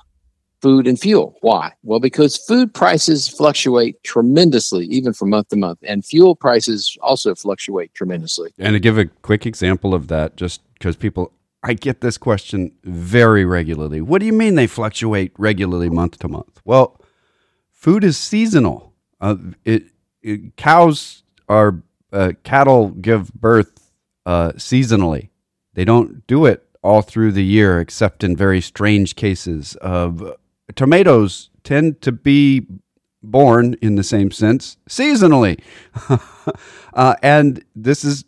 food 0.65 0.87
and 0.87 0.99
fuel. 0.99 1.37
Why? 1.43 1.73
Well, 1.83 2.01
because 2.01 2.39
food 2.39 2.73
prices 2.73 3.29
fluctuate 3.29 4.03
tremendously, 4.03 4.87
even 4.87 5.13
from 5.13 5.29
month 5.29 5.49
to 5.49 5.57
month, 5.57 5.79
and 5.83 6.03
fuel 6.03 6.35
prices 6.35 6.97
also 7.03 7.35
fluctuate 7.35 7.93
tremendously. 7.93 8.51
And 8.59 8.73
to 8.73 8.81
give 8.81 8.97
a 8.97 9.05
quick 9.05 9.45
example 9.45 9.93
of 9.95 10.09
that, 10.09 10.37
just 10.37 10.63
because 10.73 10.97
people, 10.97 11.33
I 11.63 11.75
get 11.75 12.01
this 12.01 12.17
question 12.17 12.73
very 12.83 13.45
regularly. 13.45 14.01
What 14.01 14.21
do 14.21 14.27
you 14.27 14.33
mean 14.33 14.55
they 14.55 14.67
fluctuate 14.67 15.33
regularly 15.37 15.91
month 15.91 16.19
to 16.21 16.29
month? 16.29 16.63
Well, 16.65 16.99
food 17.71 18.03
is 18.03 18.17
seasonal. 18.17 18.95
Uh, 19.21 19.37
it, 19.67 19.85
it, 20.23 20.57
cows 20.57 21.25
are 21.47 21.83
uh, 22.15 22.33
cattle 22.45 22.91
give 22.91 23.33
birth 23.35 23.91
uh, 24.25 24.53
seasonally. 24.53 25.29
They 25.75 25.85
don't 25.85 26.27
do 26.27 26.47
it 26.47 26.67
all 26.83 27.03
through 27.03 27.33
the 27.33 27.45
year, 27.45 27.81
except 27.81 28.23
in 28.23 28.37
very 28.37 28.61
strange 28.61 29.17
cases 29.17 29.75
of 29.77 30.37
tomatoes 30.77 31.51
tend 31.65 32.01
to 32.03 32.13
be 32.13 32.67
born 33.23 33.75
in 33.81 33.97
the 33.97 34.05
same 34.05 34.31
sense 34.31 34.77
seasonally. 34.89 35.61
uh, 36.95 37.15
and 37.23 37.65
this 37.75 38.05
is 38.05 38.25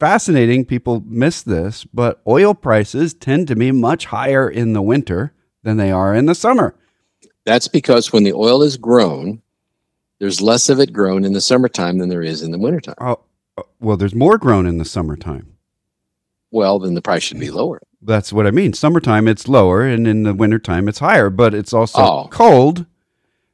fascinating. 0.00 0.64
People 0.64 1.02
miss 1.06 1.42
this, 1.42 1.84
but 1.84 2.20
oil 2.26 2.54
prices 2.54 3.14
tend 3.14 3.46
to 3.48 3.56
be 3.56 3.70
much 3.70 4.06
higher 4.06 4.48
in 4.48 4.72
the 4.72 4.82
winter 4.82 5.32
than 5.62 5.76
they 5.76 5.90
are 5.90 6.14
in 6.14 6.26
the 6.26 6.34
summer. 6.34 6.74
That's 7.44 7.68
because 7.68 8.12
when 8.12 8.24
the 8.24 8.32
oil 8.32 8.62
is 8.62 8.76
grown, 8.76 9.42
there's 10.18 10.40
less 10.40 10.68
of 10.68 10.80
it 10.80 10.92
grown 10.92 11.24
in 11.24 11.32
the 11.32 11.40
summertime 11.40 11.98
than 11.98 12.08
there 12.08 12.22
is 12.22 12.42
in 12.42 12.50
the 12.50 12.58
wintertime. 12.58 12.96
Oh, 13.00 13.20
well, 13.80 13.96
there's 13.96 14.14
more 14.14 14.38
grown 14.38 14.66
in 14.66 14.78
the 14.78 14.84
summertime. 14.84 15.54
Well, 16.50 16.78
then 16.78 16.94
the 16.94 17.02
price 17.02 17.22
should 17.22 17.38
be 17.40 17.50
lower. 17.50 17.80
That's 18.00 18.32
what 18.32 18.46
I 18.46 18.50
mean. 18.50 18.72
Summertime 18.72 19.28
it's 19.28 19.48
lower, 19.48 19.82
and 19.82 20.06
in 20.06 20.22
the 20.22 20.32
wintertime 20.34 20.88
it's 20.88 21.00
higher, 21.00 21.30
but 21.30 21.54
it's 21.54 21.72
also 21.72 21.98
Oh. 22.00 22.28
cold. 22.30 22.86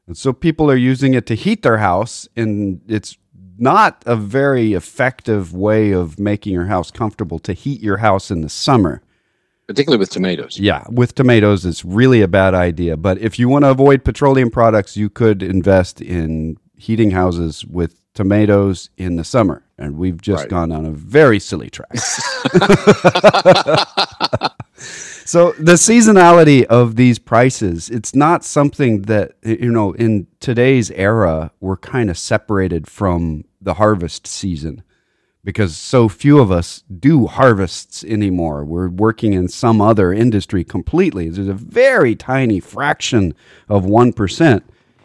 And 0.07 0.17
so 0.17 0.33
people 0.33 0.71
are 0.71 0.77
using 0.77 1.15
it 1.15 1.27
to 1.27 1.35
heat 1.35 1.63
their 1.63 1.79
house, 1.79 2.29
and 2.37 2.81
it's 2.87 3.17
not 3.59 4.03
a 4.07 4.17
very 4.17 4.75
effective 4.75 5.55
way 5.55 5.93
of 5.93 6.19
making 6.19 6.53
your 6.53 6.67
house 6.67 6.91
comfortable 6.91 7.39
to 7.41 7.53
heat 7.53 7.81
your 7.81 7.99
house 7.99 8.31
in 8.31 8.43
the 8.43 8.49
summer. 8.49 9.01
Particularly 9.67 9.99
with 9.99 10.11
tomatoes. 10.11 10.59
Yeah, 10.59 10.85
with 10.91 11.15
tomatoes, 11.15 11.65
it's 11.65 11.85
really 11.87 12.21
a 12.21 12.29
bad 12.29 12.53
idea. 12.53 12.97
But 12.99 13.19
if 13.19 13.39
you 13.39 13.49
want 13.49 13.65
to 13.65 13.71
avoid 13.71 14.05
petroleum 14.05 14.51
products, 14.51 14.97
you 14.97 15.09
could 15.09 15.43
invest 15.43 16.03
in 16.03 16.59
heating 16.77 17.13
houses 17.13 17.65
with 17.65 17.97
tomatoes 18.13 18.91
in 18.99 19.17
the 19.17 19.25
summer. 19.25 19.63
And 19.78 19.97
we've 19.99 20.21
just 20.21 20.45
Right. 20.45 20.50
gone 20.50 20.71
on 20.73 20.87
a 20.87 20.90
very 20.93 21.38
silly 21.40 21.69
track. 21.71 21.97
so 24.76 25.52
the 25.52 25.73
seasonality 25.73 26.64
of 26.64 26.97
these 26.97 27.19
prices, 27.19 27.88
it's 27.90 28.14
not 28.14 28.45
something 28.45 29.02
that, 29.02 29.33
you 29.43 29.71
know, 29.73 29.93
in 29.93 30.26
today's 30.40 30.90
era, 30.93 31.50
we're 31.61 31.76
kind 31.76 32.11
of 32.11 32.19
separated 32.19 32.87
from 32.87 33.45
the 33.61 33.75
harvest 33.75 34.26
season 34.26 34.83
because 35.43 35.76
so 35.76 36.09
few 36.09 36.38
of 36.38 36.50
us 36.50 36.85
do 37.00 37.26
harvests 37.26 38.02
anymore. 38.04 38.64
We're 38.64 38.88
working 38.88 39.33
in 39.35 39.49
some 39.49 39.81
other 39.81 40.12
industry 40.12 40.64
completely. 40.64 41.28
There's 41.28 41.49
a 41.49 41.52
very 41.54 42.14
tiny 42.14 42.61
fraction 42.61 43.35
of 43.69 43.85
1% 43.85 44.62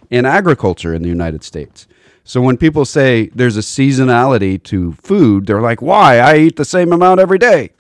in 0.09 0.25
agriculture 0.25 0.93
in 0.93 1.03
the 1.03 1.09
United 1.09 1.43
States. 1.43 1.87
So 2.29 2.41
when 2.41 2.57
people 2.57 2.85
say 2.85 3.31
there's 3.33 3.57
a 3.57 3.61
seasonality 3.61 4.61
to 4.65 4.91
food, 4.91 5.47
they're 5.47 5.63
like, 5.63 5.81
why? 5.81 6.19
I 6.19 6.37
eat 6.37 6.57
the 6.57 6.63
same 6.63 6.93
amount 6.93 7.19
every 7.19 7.39
day. 7.39 7.71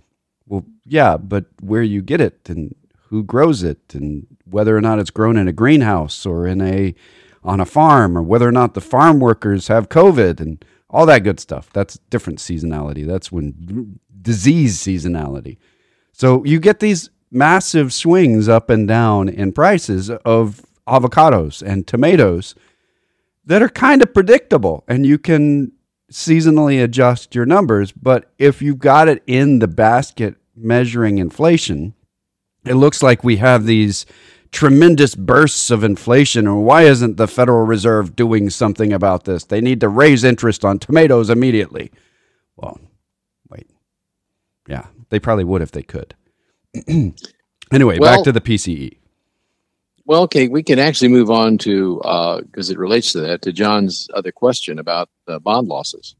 Well, 0.47 0.65
yeah, 0.87 1.17
but 1.17 1.45
where 1.61 1.83
you 1.83 2.01
get 2.01 2.19
it 2.19 2.49
and 2.49 2.73
who 3.09 3.21
grows 3.21 3.61
it 3.61 3.93
and 3.93 4.25
whether 4.45 4.75
or 4.75 4.81
not 4.81 4.97
it's 4.97 5.11
grown 5.11 5.37
in 5.37 5.47
a 5.47 5.53
greenhouse 5.53 6.25
or 6.25 6.47
in 6.47 6.61
a 6.61 6.95
on 7.43 7.59
a 7.59 7.65
farm 7.65 8.17
or 8.17 8.23
whether 8.23 8.47
or 8.47 8.51
not 8.51 8.73
the 8.73 8.81
farm 8.81 9.19
workers 9.19 9.67
have 9.67 9.87
COVID 9.87 10.39
and 10.39 10.65
all 10.89 11.05
that 11.05 11.23
good 11.23 11.39
stuff. 11.39 11.69
That's 11.71 11.99
different 12.09 12.39
seasonality. 12.39 13.05
That's 13.05 13.31
when 13.31 13.99
disease 14.19 14.79
seasonality. 14.79 15.59
So 16.11 16.43
you 16.43 16.59
get 16.59 16.79
these 16.79 17.11
massive 17.29 17.93
swings 17.93 18.49
up 18.49 18.71
and 18.71 18.87
down 18.87 19.29
in 19.29 19.51
prices 19.51 20.09
of 20.09 20.65
avocados 20.87 21.61
and 21.61 21.85
tomatoes 21.85 22.55
that 23.49 23.63
are 23.63 23.69
kind 23.69 24.03
of 24.03 24.13
predictable 24.13 24.83
and 24.87 25.07
you 25.07 25.17
can 25.17 25.71
seasonally 26.11 26.83
adjust 26.83 27.33
your 27.33 27.47
numbers. 27.47 27.91
But 27.91 28.31
if 28.37 28.61
you've 28.61 28.77
got 28.77 29.09
it 29.09 29.23
in 29.25 29.57
the 29.57 29.67
basket 29.67 30.35
measuring 30.55 31.17
inflation, 31.17 31.95
it 32.63 32.75
looks 32.75 33.01
like 33.01 33.23
we 33.23 33.37
have 33.37 33.65
these 33.65 34.05
tremendous 34.51 35.15
bursts 35.15 35.71
of 35.71 35.83
inflation. 35.83 36.45
And 36.45 36.63
why 36.63 36.83
isn't 36.83 37.17
the 37.17 37.27
Federal 37.27 37.65
Reserve 37.65 38.15
doing 38.15 38.51
something 38.51 38.93
about 38.93 39.23
this? 39.23 39.45
They 39.45 39.61
need 39.61 39.79
to 39.81 39.89
raise 39.89 40.23
interest 40.23 40.63
on 40.63 40.77
tomatoes 40.77 41.31
immediately. 41.31 41.91
Well, 42.55 42.79
wait. 43.49 43.67
Yeah, 44.67 44.85
they 45.09 45.19
probably 45.19 45.43
would 45.43 45.63
if 45.63 45.71
they 45.71 45.83
could. 45.83 46.13
anyway, 46.87 47.97
Well- 47.97 48.17
back 48.17 48.23
to 48.25 48.31
the. 48.31 48.41
PCE. 48.41 48.98
Well, 50.09 50.23
okay, 50.23 50.47
we 50.47 50.63
can 50.63 50.79
actually 50.79 51.09
move 51.09 51.29
on 51.29 51.59
to 51.59 51.97
because 52.47 52.71
it 52.71 52.79
relates 52.79 53.11
to 53.11 53.19
that 53.19 53.43
to 53.43 53.53
John's 53.53 54.09
other 54.15 54.31
question 54.31 54.79
about 54.79 55.07
the 55.27 55.39
bond 55.39 55.67
losses. 55.67 56.15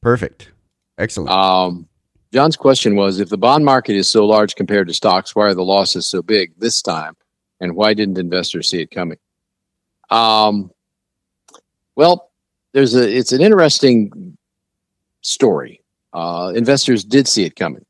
Perfect. 0.00 0.52
Excellent. 0.96 1.30
Um, 1.30 1.88
John's 2.32 2.56
question 2.56 2.94
was: 2.94 3.18
If 3.18 3.28
the 3.28 3.36
bond 3.36 3.64
market 3.64 3.96
is 3.96 4.08
so 4.08 4.24
large 4.24 4.54
compared 4.54 4.86
to 4.86 4.94
stocks, 4.94 5.34
why 5.34 5.46
are 5.46 5.54
the 5.54 5.64
losses 5.64 6.06
so 6.06 6.22
big 6.22 6.52
this 6.60 6.80
time, 6.80 7.16
and 7.60 7.74
why 7.74 7.94
didn't 7.94 8.16
investors 8.16 8.68
see 8.68 8.80
it 8.80 8.92
coming? 8.92 9.18
Um, 10.08 10.70
well, 11.96 12.30
there's 12.74 12.94
a 12.94 13.12
it's 13.12 13.32
an 13.32 13.40
interesting 13.40 14.38
story. 15.22 15.82
Uh, 16.12 16.52
investors 16.54 17.02
did 17.02 17.26
see 17.26 17.42
it 17.42 17.56
coming. 17.56 17.84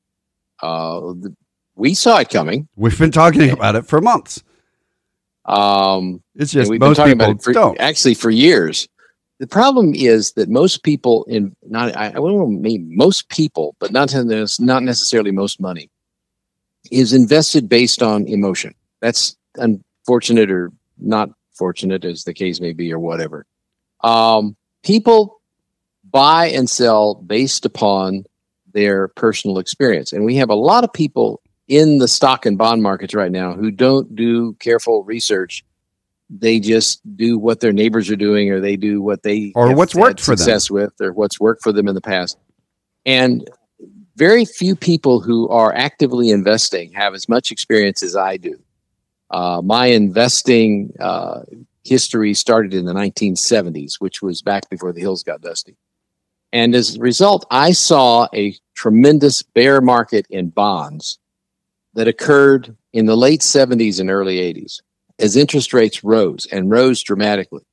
Uh, 0.62 1.12
the, 1.12 1.36
we 1.74 1.92
saw 1.92 2.20
it 2.20 2.30
coming. 2.30 2.68
We've 2.74 2.98
been 2.98 3.12
talking 3.12 3.50
about 3.50 3.76
it 3.76 3.84
for 3.84 4.00
months. 4.00 4.42
Um, 5.46 6.22
It's 6.34 6.52
just 6.52 6.70
we've 6.70 6.80
been 6.80 6.94
talking 6.94 7.12
people 7.12 7.26
about 7.26 7.36
it 7.36 7.42
for, 7.42 7.52
don't. 7.52 7.80
actually 7.80 8.14
for 8.14 8.30
years. 8.30 8.88
The 9.38 9.46
problem 9.46 9.94
is 9.94 10.32
that 10.32 10.48
most 10.48 10.82
people 10.82 11.24
in 11.24 11.54
not 11.62 11.94
I, 11.96 12.08
I 12.08 12.12
don't 12.12 12.60
mean 12.62 12.90
most 12.96 13.28
people, 13.28 13.76
but 13.78 13.92
not 13.92 14.14
not 14.58 14.82
necessarily 14.82 15.30
most 15.30 15.60
money 15.60 15.90
is 16.90 17.12
invested 17.12 17.68
based 17.68 18.02
on 18.02 18.26
emotion. 18.26 18.74
That's 19.00 19.36
unfortunate 19.56 20.50
or 20.50 20.72
not 20.98 21.30
fortunate, 21.54 22.04
as 22.04 22.24
the 22.24 22.34
case 22.34 22.60
may 22.60 22.72
be, 22.72 22.92
or 22.92 22.98
whatever. 22.98 23.44
Um, 24.02 24.56
people 24.82 25.40
buy 26.10 26.48
and 26.48 26.68
sell 26.68 27.14
based 27.14 27.66
upon 27.66 28.24
their 28.72 29.08
personal 29.08 29.58
experience, 29.58 30.12
and 30.12 30.24
we 30.24 30.36
have 30.36 30.50
a 30.50 30.54
lot 30.54 30.84
of 30.84 30.92
people 30.92 31.40
in 31.68 31.98
the 31.98 32.08
stock 32.08 32.46
and 32.46 32.56
bond 32.56 32.82
markets 32.82 33.14
right 33.14 33.32
now 33.32 33.54
who 33.54 33.70
don't 33.70 34.14
do 34.14 34.54
careful 34.54 35.02
research. 35.04 35.64
They 36.28 36.58
just 36.58 37.00
do 37.16 37.38
what 37.38 37.60
their 37.60 37.72
neighbors 37.72 38.10
are 38.10 38.16
doing 38.16 38.50
or 38.50 38.60
they 38.60 38.76
do 38.76 39.00
what 39.00 39.22
they 39.22 39.52
Or 39.54 39.74
what's 39.74 39.94
worked 39.94 40.20
for 40.20 40.32
them. 40.32 40.38
success 40.38 40.70
with 40.70 40.92
or 41.00 41.12
what's 41.12 41.38
worked 41.40 41.62
for 41.62 41.72
them 41.72 41.88
in 41.88 41.94
the 41.94 42.00
past. 42.00 42.36
And 43.04 43.48
very 44.16 44.44
few 44.44 44.74
people 44.74 45.20
who 45.20 45.48
are 45.48 45.74
actively 45.74 46.30
investing 46.30 46.92
have 46.92 47.14
as 47.14 47.28
much 47.28 47.50
experience 47.52 48.02
as 48.02 48.16
i 48.16 48.36
do. 48.36 48.58
Uh, 49.30 49.60
my 49.62 49.86
investing 49.86 50.92
uh, 51.00 51.40
history 51.84 52.32
started 52.32 52.74
in 52.74 52.84
the 52.86 52.92
1970s 52.92 53.94
which 54.00 54.22
was 54.22 54.42
back 54.42 54.68
before 54.70 54.92
the 54.92 55.00
hills 55.00 55.22
got 55.22 55.40
dusty. 55.40 55.76
And 56.52 56.74
as 56.74 56.96
a 56.96 57.00
result 57.00 57.44
i 57.50 57.72
saw 57.72 58.26
a 58.34 58.54
tremendous 58.74 59.42
bear 59.42 59.80
market 59.80 60.26
in 60.30 60.48
bonds 60.48 61.18
that 61.96 62.06
occurred 62.06 62.76
in 62.92 63.06
the 63.06 63.16
late 63.16 63.40
70s 63.40 63.98
and 63.98 64.10
early 64.10 64.36
80s 64.36 64.80
as 65.18 65.34
interest 65.34 65.74
rates 65.74 66.04
rose 66.04 66.46
and 66.52 66.70
rose 66.70 67.02
dramatically. 67.02 67.64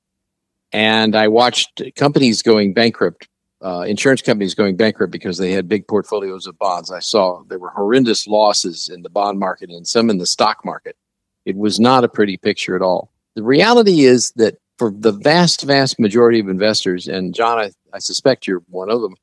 And 0.71 1.15
I 1.15 1.27
watched 1.27 1.83
companies 1.95 2.41
going 2.41 2.73
bankrupt 2.73 3.27
uh, 3.63 3.85
insurance 3.87 4.21
companies 4.21 4.53
going 4.53 4.75
bankrupt 4.75 5.11
because 5.11 5.37
they 5.37 5.51
had 5.51 5.69
big 5.69 5.87
portfolios 5.87 6.45
of 6.45 6.59
bonds. 6.59 6.91
I 6.91 6.99
saw 6.99 7.43
there 7.47 7.59
were 7.59 7.69
horrendous 7.69 8.27
losses 8.27 8.89
in 8.89 9.03
the 9.03 9.09
bond 9.09 9.39
market 9.39 9.69
and 9.69 9.87
some 9.87 10.09
in 10.09 10.17
the 10.17 10.25
stock 10.25 10.65
market. 10.65 10.97
It 11.45 11.55
was 11.55 11.79
not 11.79 12.03
a 12.03 12.09
pretty 12.09 12.35
picture 12.35 12.75
at 12.75 12.81
all. 12.81 13.09
The 13.35 13.43
reality 13.43 14.01
is 14.01 14.31
that 14.35 14.57
for 14.77 14.91
the 14.91 15.13
vast, 15.13 15.61
vast 15.61 15.97
majority 15.97 16.39
of 16.39 16.49
investors, 16.49 17.07
and 17.07 17.33
John, 17.33 17.57
I, 17.57 17.71
I 17.93 17.99
suspect 17.99 18.47
you're 18.47 18.63
one 18.67 18.89
of 18.89 19.01
them, 19.01 19.15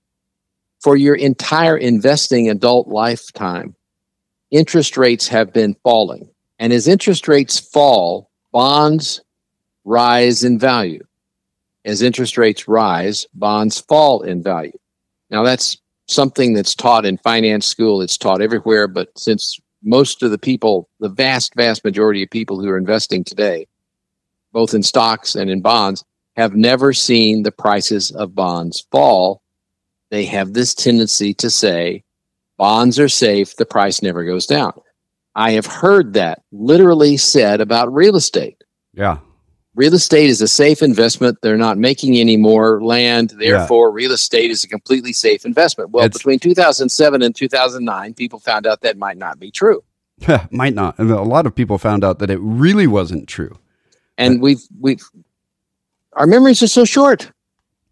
for 0.83 0.97
your 0.97 1.17
entire 1.17 1.77
investing 1.77 2.49
adult 2.49 2.89
lifetime, 2.89 3.77
interest 4.51 4.97
rates 4.97 5.29
have 5.29 5.53
been 5.53 5.75
falling. 5.83 6.29
And 6.59 6.73
as 6.73 6.89
interest 6.89 7.29
rates 7.29 7.59
fall, 7.59 8.31
bonds 8.53 9.21
rise 9.85 10.45
in 10.45 10.59
value. 10.59 11.05
As 11.85 12.03
interest 12.03 12.37
rates 12.37 12.69
rise, 12.69 13.27
bonds 13.35 13.81
fall 13.81 14.23
in 14.23 14.43
value. 14.43 14.79
Now, 15.31 15.43
that's 15.43 15.79
something 16.07 16.53
that's 16.53 16.75
taught 16.75 17.07
in 17.07 17.17
finance 17.19 17.67
school, 17.67 18.03
it's 18.03 18.19
taught 18.19 18.43
everywhere, 18.43 18.89
but 18.89 19.17
since 19.17 19.59
most 19.83 20.23
of 20.23 20.31
the 20.31 20.39
people, 20.39 20.89
the 20.99 21.09
vast, 21.09 21.55
vast 21.55 21.85
majority 21.85 22.23
of 22.23 22.31
people 22.31 22.61
who 22.61 22.69
are 22.69 22.77
investing 22.77 23.25
today, 23.25 23.67
both 24.53 24.75
in 24.75 24.83
stocks 24.83 25.35
and 25.35 25.49
in 25.49 25.63
bonds, 25.63 26.05
have 26.37 26.55
never 26.55 26.93
seen 26.93 27.43
the 27.43 27.53
prices 27.53 28.11
of 28.11 28.35
bonds 28.35 28.87
fall. 28.91 29.43
They 30.11 30.25
have 30.27 30.53
this 30.53 30.75
tendency 30.75 31.33
to 31.35 31.49
say, 31.49 32.03
bonds 32.61 32.99
are 32.99 33.09
safe, 33.09 33.57
the 33.57 33.65
price 33.65 34.03
never 34.03 34.23
goes 34.23 34.45
down. 34.45 34.75
I 35.35 35.53
have 35.53 35.65
heard 35.65 36.13
that 36.13 36.43
literally 36.53 37.17
said 37.17 37.59
about 37.59 37.91
real 37.91 38.17
estate. 38.17 38.63
Yeah. 38.93 39.17
Real 39.75 39.95
estate 39.95 40.29
is 40.29 40.43
a 40.43 40.49
safe 40.49 40.83
investment. 40.83 41.39
They're 41.41 41.57
not 41.57 41.79
making 41.79 42.17
any 42.17 42.37
more 42.37 42.85
land. 42.85 43.31
Therefore, 43.39 43.89
yeah. 43.89 44.05
real 44.05 44.13
estate 44.13 44.51
is 44.51 44.63
a 44.63 44.69
completely 44.69 45.15
safe 45.15 45.47
investment. 45.47 45.89
Well, 45.89 46.05
it's, 46.05 46.19
between 46.19 46.39
2007 46.39 47.23
and 47.23 47.35
2009, 47.35 48.13
people 48.13 48.39
found 48.39 48.67
out 48.67 48.83
that 48.83 48.99
might 48.99 49.17
not 49.17 49.41
be 49.41 49.51
true. 49.51 49.83
might 50.51 50.75
not. 50.75 50.99
And 50.99 51.11
a 51.11 51.23
lot 51.23 51.47
of 51.47 51.55
people 51.55 51.79
found 51.79 52.05
out 52.05 52.19
that 52.19 52.29
it 52.29 52.41
really 52.43 52.87
wasn't 52.87 53.27
true. 53.27 53.57
And 54.19 54.43
we've, 54.43 54.61
we've, 54.79 55.03
our 56.13 56.27
memories 56.27 56.63
are 56.63 56.67
so 56.67 56.85
short. 56.85 57.33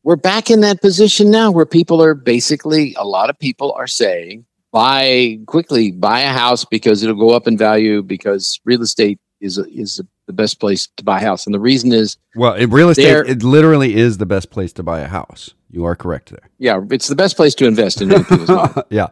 We're 0.02 0.16
back 0.16 0.50
in 0.50 0.60
that 0.60 0.82
position 0.82 1.30
now 1.30 1.50
where 1.50 1.64
people 1.64 2.02
are 2.02 2.12
basically, 2.12 2.94
a 2.98 3.06
lot 3.06 3.30
of 3.30 3.38
people 3.38 3.72
are 3.72 3.86
saying, 3.86 4.44
buy 4.72 5.38
quickly, 5.46 5.92
buy 5.92 6.20
a 6.20 6.32
house 6.32 6.64
because 6.64 7.02
it'll 7.02 7.16
go 7.16 7.30
up 7.30 7.46
in 7.46 7.56
value 7.56 8.02
because 8.02 8.60
real 8.64 8.82
estate 8.82 9.18
is, 9.40 9.58
is 9.58 10.00
the 10.26 10.32
best 10.32 10.60
place 10.60 10.88
to 10.96 11.04
buy 11.04 11.20
a 11.20 11.24
house. 11.24 11.46
And 11.46 11.54
the 11.54 11.60
reason 11.60 11.92
is 11.92 12.16
well, 12.36 12.54
in 12.54 12.70
real 12.70 12.90
estate, 12.90 13.28
it 13.28 13.42
literally 13.42 13.96
is 13.96 14.18
the 14.18 14.26
best 14.26 14.50
place 14.50 14.72
to 14.74 14.82
buy 14.82 15.00
a 15.00 15.08
house. 15.08 15.54
You 15.70 15.84
are 15.84 15.96
correct 15.96 16.30
there. 16.30 16.48
Yeah, 16.58 16.80
it's 16.90 17.08
the 17.08 17.16
best 17.16 17.36
place 17.36 17.54
to 17.56 17.66
invest 17.66 18.00
in 18.00 18.10
yeah. 18.90 19.08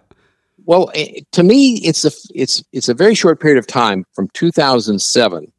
Well, 0.65 0.91
eh, 0.95 1.21
to 1.33 1.43
me, 1.43 1.77
it's 1.77 2.05
a 2.05 2.11
it's 2.35 2.63
it's 2.73 2.89
a 2.89 2.95
very 2.95 3.15
short 3.15 3.41
period 3.41 3.59
of 3.59 3.67
time 3.67 4.05
from 4.15 4.29
2007 4.35 5.53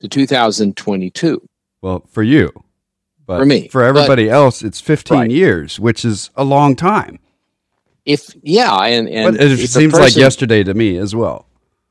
to 0.00 0.08
2022. 0.08 1.48
Well, 1.80 2.04
for 2.10 2.22
you, 2.22 2.50
but 3.26 3.38
for 3.38 3.46
me, 3.46 3.68
for 3.68 3.82
everybody 3.82 4.26
but, 4.26 4.34
else, 4.34 4.62
it's 4.62 4.80
15 4.80 5.18
right. 5.18 5.30
years, 5.30 5.78
which 5.78 6.04
is 6.04 6.30
a 6.34 6.44
long 6.44 6.76
time. 6.76 7.20
If 8.08 8.34
yeah, 8.42 8.74
and 8.74 9.06
and 9.06 9.36
but 9.36 9.44
it 9.44 9.58
seems 9.68 9.92
person, 9.92 10.00
like 10.00 10.16
yesterday 10.16 10.64
to 10.64 10.72
me 10.72 10.96
as 10.96 11.14
well. 11.14 11.46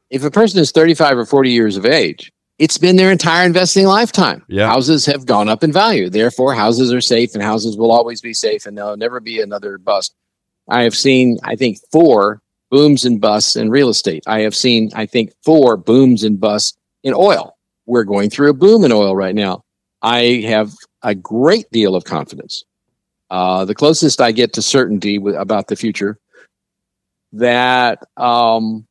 If 0.10 0.24
a 0.24 0.32
person 0.32 0.60
is 0.60 0.72
35 0.72 1.16
or 1.16 1.26
40 1.28 1.52
years 1.52 1.78
of 1.78 1.86
age, 1.86 2.34
it's 2.58 2.80
been 2.80 2.96
their 2.96 3.12
entire 3.12 3.46
investing 3.46 3.86
lifetime. 3.86 4.44
Yeah. 4.48 4.66
Houses 4.68 5.06
have 5.06 5.28
gone 5.28 5.48
up 5.48 5.64
in 5.64 5.72
value. 5.72 6.10
Therefore, 6.10 6.56
houses 6.56 6.92
are 6.92 7.02
safe 7.02 7.36
and 7.36 7.44
houses 7.44 7.78
will 7.78 7.92
always 7.92 8.20
be 8.20 8.34
safe 8.34 8.66
and 8.66 8.76
there'll 8.76 8.98
never 8.98 9.20
be 9.20 9.42
another 9.42 9.78
bust. 9.78 10.16
I 10.68 10.82
have 10.82 10.96
seen, 10.96 11.38
I 11.44 11.56
think, 11.56 11.78
four 11.92 12.42
booms 12.72 13.06
and 13.06 13.22
busts 13.22 13.56
in 13.56 13.70
real 13.70 13.90
estate. 13.90 14.24
I 14.26 14.40
have 14.40 14.56
seen, 14.56 14.90
I 14.96 15.06
think, 15.06 15.34
four 15.44 15.78
booms 15.78 16.24
and 16.24 16.40
busts 16.40 16.76
in 17.04 17.14
oil. 17.14 17.56
We're 17.86 18.06
going 18.06 18.32
through 18.32 18.50
a 18.50 18.56
boom 18.56 18.84
in 18.84 18.92
oil 18.92 19.16
right 19.16 19.36
now. 19.36 19.64
I 20.02 20.44
have 20.48 20.72
a 21.04 21.14
great 21.14 21.70
deal 21.72 21.96
of 21.96 22.06
confidence. 22.06 22.66
Uh, 23.30 23.66
the 23.66 23.76
closest 23.76 24.22
I 24.22 24.32
get 24.32 24.54
to 24.54 24.62
certainty 24.62 25.18
about 25.18 25.68
the 25.68 25.76
future 25.76 26.18
that 27.34 28.00
um, 28.16 28.88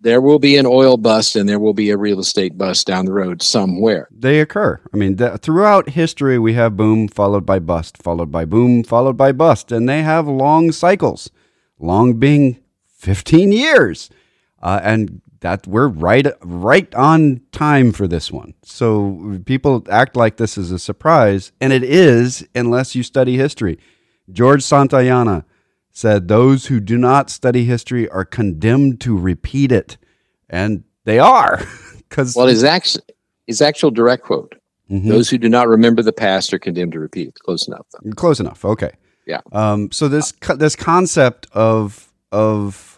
there 0.00 0.20
will 0.20 0.38
be 0.38 0.56
an 0.56 0.66
oil 0.66 0.96
bust 0.96 1.36
and 1.36 1.48
there 1.48 1.58
will 1.58 1.74
be 1.74 1.90
a 1.90 1.96
real 1.96 2.20
estate 2.20 2.56
bust 2.56 2.86
down 2.86 3.04
the 3.06 3.12
road 3.12 3.42
somewhere. 3.42 4.08
They 4.10 4.40
occur. 4.40 4.80
I 4.92 4.96
mean, 4.96 5.16
th- 5.16 5.40
throughout 5.40 5.90
history, 5.90 6.38
we 6.38 6.54
have 6.54 6.76
boom 6.76 7.08
followed 7.08 7.44
by 7.46 7.58
bust, 7.58 7.98
followed 7.98 8.30
by 8.30 8.44
boom, 8.44 8.82
followed 8.82 9.16
by 9.16 9.32
bust, 9.32 9.72
and 9.72 9.88
they 9.88 10.02
have 10.02 10.26
long 10.28 10.72
cycles, 10.72 11.30
long 11.78 12.14
being 12.14 12.58
15 12.96 13.52
years. 13.52 14.10
Uh, 14.62 14.80
and 14.82 15.22
that 15.40 15.66
we're 15.66 15.88
right 15.88 16.26
right 16.42 16.94
on 16.94 17.40
time 17.52 17.92
for 17.92 18.06
this 18.06 18.30
one. 18.30 18.54
So 18.62 19.40
people 19.46 19.86
act 19.90 20.16
like 20.16 20.36
this 20.36 20.58
is 20.58 20.70
a 20.70 20.78
surprise, 20.78 21.52
and 21.60 21.72
it 21.72 21.82
is 21.82 22.46
unless 22.54 22.94
you 22.94 23.02
study 23.02 23.36
history. 23.36 23.78
George 24.30 24.62
Santayana 24.62 25.44
said, 25.90 26.28
Those 26.28 26.66
who 26.66 26.80
do 26.80 26.96
not 26.96 27.30
study 27.30 27.64
history 27.64 28.08
are 28.08 28.24
condemned 28.24 29.00
to 29.02 29.16
repeat 29.18 29.72
it. 29.72 29.96
And 30.48 30.84
they 31.04 31.18
are. 31.18 31.62
Because 32.10 32.34
well, 32.34 32.48
his, 32.48 32.64
actual, 32.64 33.02
his 33.46 33.62
actual 33.62 33.92
direct 33.92 34.24
quote 34.24 34.56
mm-hmm. 34.90 35.08
those 35.08 35.30
who 35.30 35.38
do 35.38 35.48
not 35.48 35.68
remember 35.68 36.02
the 36.02 36.12
past 36.12 36.52
are 36.52 36.58
condemned 36.58 36.92
to 36.92 36.98
repeat 36.98 37.28
it. 37.28 37.34
Close 37.34 37.68
enough. 37.68 37.86
Though. 37.92 38.10
Close 38.12 38.40
enough. 38.40 38.64
Okay. 38.64 38.90
Yeah. 39.26 39.40
Um, 39.52 39.92
so 39.92 40.08
this 40.08 40.32
this 40.56 40.74
concept 40.74 41.46
of 41.52 42.12
of 42.32 42.89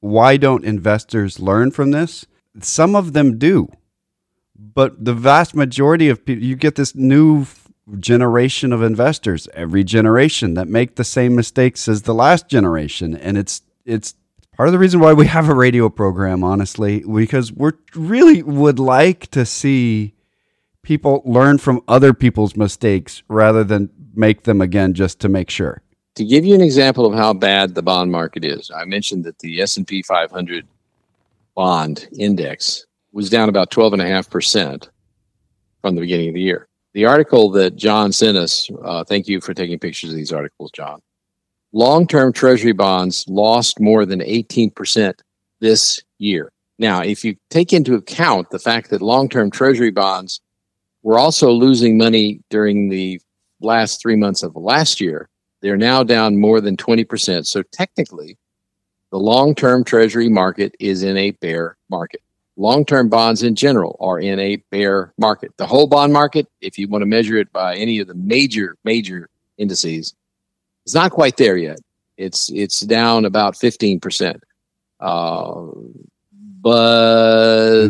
why 0.00 0.36
don't 0.36 0.64
investors 0.64 1.40
learn 1.40 1.70
from 1.70 1.90
this? 1.90 2.26
Some 2.60 2.94
of 2.94 3.12
them 3.12 3.38
do, 3.38 3.68
but 4.56 5.04
the 5.04 5.14
vast 5.14 5.54
majority 5.54 6.08
of 6.08 6.24
people, 6.24 6.44
you 6.44 6.56
get 6.56 6.74
this 6.74 6.94
new 6.94 7.46
generation 7.98 8.72
of 8.72 8.82
investors 8.82 9.48
every 9.54 9.82
generation 9.82 10.54
that 10.54 10.68
make 10.68 10.96
the 10.96 11.04
same 11.04 11.34
mistakes 11.34 11.88
as 11.88 12.02
the 12.02 12.14
last 12.14 12.48
generation 12.48 13.16
and 13.16 13.38
it's 13.38 13.62
it's 13.86 14.14
part 14.56 14.68
of 14.68 14.72
the 14.72 14.78
reason 14.78 15.00
why 15.00 15.12
we 15.12 15.26
have 15.26 15.48
a 15.48 15.54
radio 15.54 15.88
program 15.88 16.44
honestly 16.44 17.02
because 17.02 17.50
we 17.52 17.70
really 17.94 18.42
would 18.42 18.78
like 18.78 19.26
to 19.28 19.46
see 19.46 20.14
people 20.82 21.22
learn 21.24 21.56
from 21.56 21.80
other 21.88 22.12
people's 22.12 22.56
mistakes 22.56 23.22
rather 23.28 23.64
than 23.64 23.88
make 24.14 24.42
them 24.42 24.60
again 24.60 24.92
just 24.92 25.18
to 25.20 25.28
make 25.28 25.48
sure 25.48 25.80
to 26.18 26.24
give 26.24 26.44
you 26.44 26.54
an 26.54 26.60
example 26.60 27.06
of 27.06 27.14
how 27.14 27.32
bad 27.32 27.74
the 27.74 27.82
bond 27.82 28.12
market 28.12 28.44
is 28.44 28.70
i 28.76 28.84
mentioned 28.84 29.24
that 29.24 29.38
the 29.38 29.60
s&p 29.60 30.02
500 30.02 30.66
bond 31.54 32.08
index 32.18 32.86
was 33.12 33.30
down 33.30 33.48
about 33.48 33.70
12.5% 33.70 34.88
from 35.80 35.94
the 35.94 36.00
beginning 36.00 36.28
of 36.28 36.34
the 36.34 36.42
year 36.42 36.68
the 36.94 37.04
article 37.04 37.50
that 37.50 37.76
John 37.76 38.12
sent 38.12 38.36
us, 38.36 38.68
uh, 38.82 39.04
thank 39.04 39.28
you 39.28 39.40
for 39.40 39.54
taking 39.54 39.78
pictures 39.78 40.10
of 40.10 40.16
these 40.16 40.32
articles, 40.32 40.70
John. 40.72 41.00
Long 41.72 42.06
term 42.06 42.32
treasury 42.32 42.72
bonds 42.72 43.24
lost 43.28 43.78
more 43.78 44.06
than 44.06 44.20
18% 44.20 45.14
this 45.60 46.02
year. 46.18 46.50
Now, 46.78 47.02
if 47.02 47.24
you 47.24 47.36
take 47.50 47.72
into 47.72 47.94
account 47.94 48.50
the 48.50 48.58
fact 48.58 48.90
that 48.90 49.02
long 49.02 49.28
term 49.28 49.50
treasury 49.50 49.90
bonds 49.90 50.40
were 51.02 51.18
also 51.18 51.50
losing 51.50 51.98
money 51.98 52.40
during 52.50 52.88
the 52.88 53.20
last 53.60 54.00
three 54.00 54.16
months 54.16 54.42
of 54.42 54.56
last 54.56 55.00
year, 55.00 55.28
they're 55.60 55.76
now 55.76 56.02
down 56.02 56.38
more 56.38 56.60
than 56.60 56.76
20%. 56.76 57.46
So 57.46 57.62
technically, 57.62 58.36
the 59.10 59.18
long 59.18 59.54
term 59.54 59.84
treasury 59.84 60.28
market 60.28 60.74
is 60.78 61.02
in 61.02 61.16
a 61.16 61.32
bear 61.32 61.76
market 61.88 62.22
long 62.58 62.84
term 62.84 63.08
bonds 63.08 63.42
in 63.42 63.54
general 63.54 63.96
are 64.00 64.18
in 64.18 64.38
a 64.38 64.56
bear 64.70 65.14
market. 65.16 65.52
The 65.56 65.66
whole 65.66 65.86
bond 65.86 66.12
market, 66.12 66.46
if 66.60 66.76
you 66.76 66.88
want 66.88 67.02
to 67.02 67.06
measure 67.06 67.38
it 67.38 67.50
by 67.52 67.76
any 67.76 68.00
of 68.00 68.08
the 68.08 68.14
major, 68.14 68.76
major 68.84 69.30
indices, 69.56 70.14
it's 70.84 70.94
not 70.94 71.12
quite 71.12 71.38
there 71.38 71.56
yet. 71.56 71.78
It's 72.18 72.50
it's 72.50 72.80
down 72.80 73.24
about 73.24 73.54
15%. 73.54 74.40
Uh, 75.00 75.66
but 76.60 77.88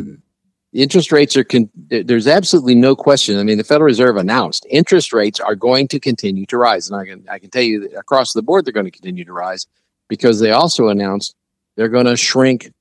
interest 0.78 1.12
rates 1.12 1.36
are 1.36 1.44
con- 1.44 1.70
there's 1.74 2.26
absolutely 2.26 2.74
no 2.74 2.94
question. 2.94 3.38
I 3.38 3.42
mean, 3.42 3.58
the 3.58 3.64
Federal 3.64 3.86
Reserve 3.86 4.16
announced 4.16 4.66
interest 4.70 5.12
rates 5.12 5.40
are 5.40 5.54
going 5.54 5.88
to 5.88 6.00
continue 6.00 6.46
to 6.46 6.56
rise, 6.56 6.88
and 6.88 6.98
I 6.98 7.04
can 7.04 7.24
I 7.30 7.38
can 7.38 7.50
tell 7.50 7.62
you 7.62 7.90
across 7.98 8.32
the 8.32 8.42
board 8.42 8.64
they're 8.64 8.72
going 8.72 8.86
to 8.86 8.90
continue 8.90 9.24
to 9.24 9.32
rise 9.32 9.66
because 10.08 10.40
they 10.40 10.52
also 10.52 10.88
announced 10.88 11.34
they're 11.76 11.88
going 11.88 12.06
to 12.06 12.16
shrink 12.16 12.72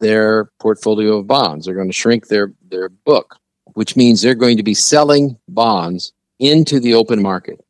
their 0.00 0.46
portfolio 0.60 1.18
of 1.18 1.26
bonds. 1.26 1.66
They're 1.66 1.74
going 1.74 1.88
to 1.88 1.94
shrink 1.94 2.28
their, 2.28 2.52
their 2.70 2.88
book, 2.88 3.36
which 3.74 3.96
means 3.96 4.20
they're 4.20 4.34
going 4.34 4.56
to 4.56 4.62
be 4.62 4.74
selling 4.74 5.36
bonds 5.48 6.12
into 6.38 6.78
the 6.78 6.94
open 6.94 7.22
market. 7.22 7.64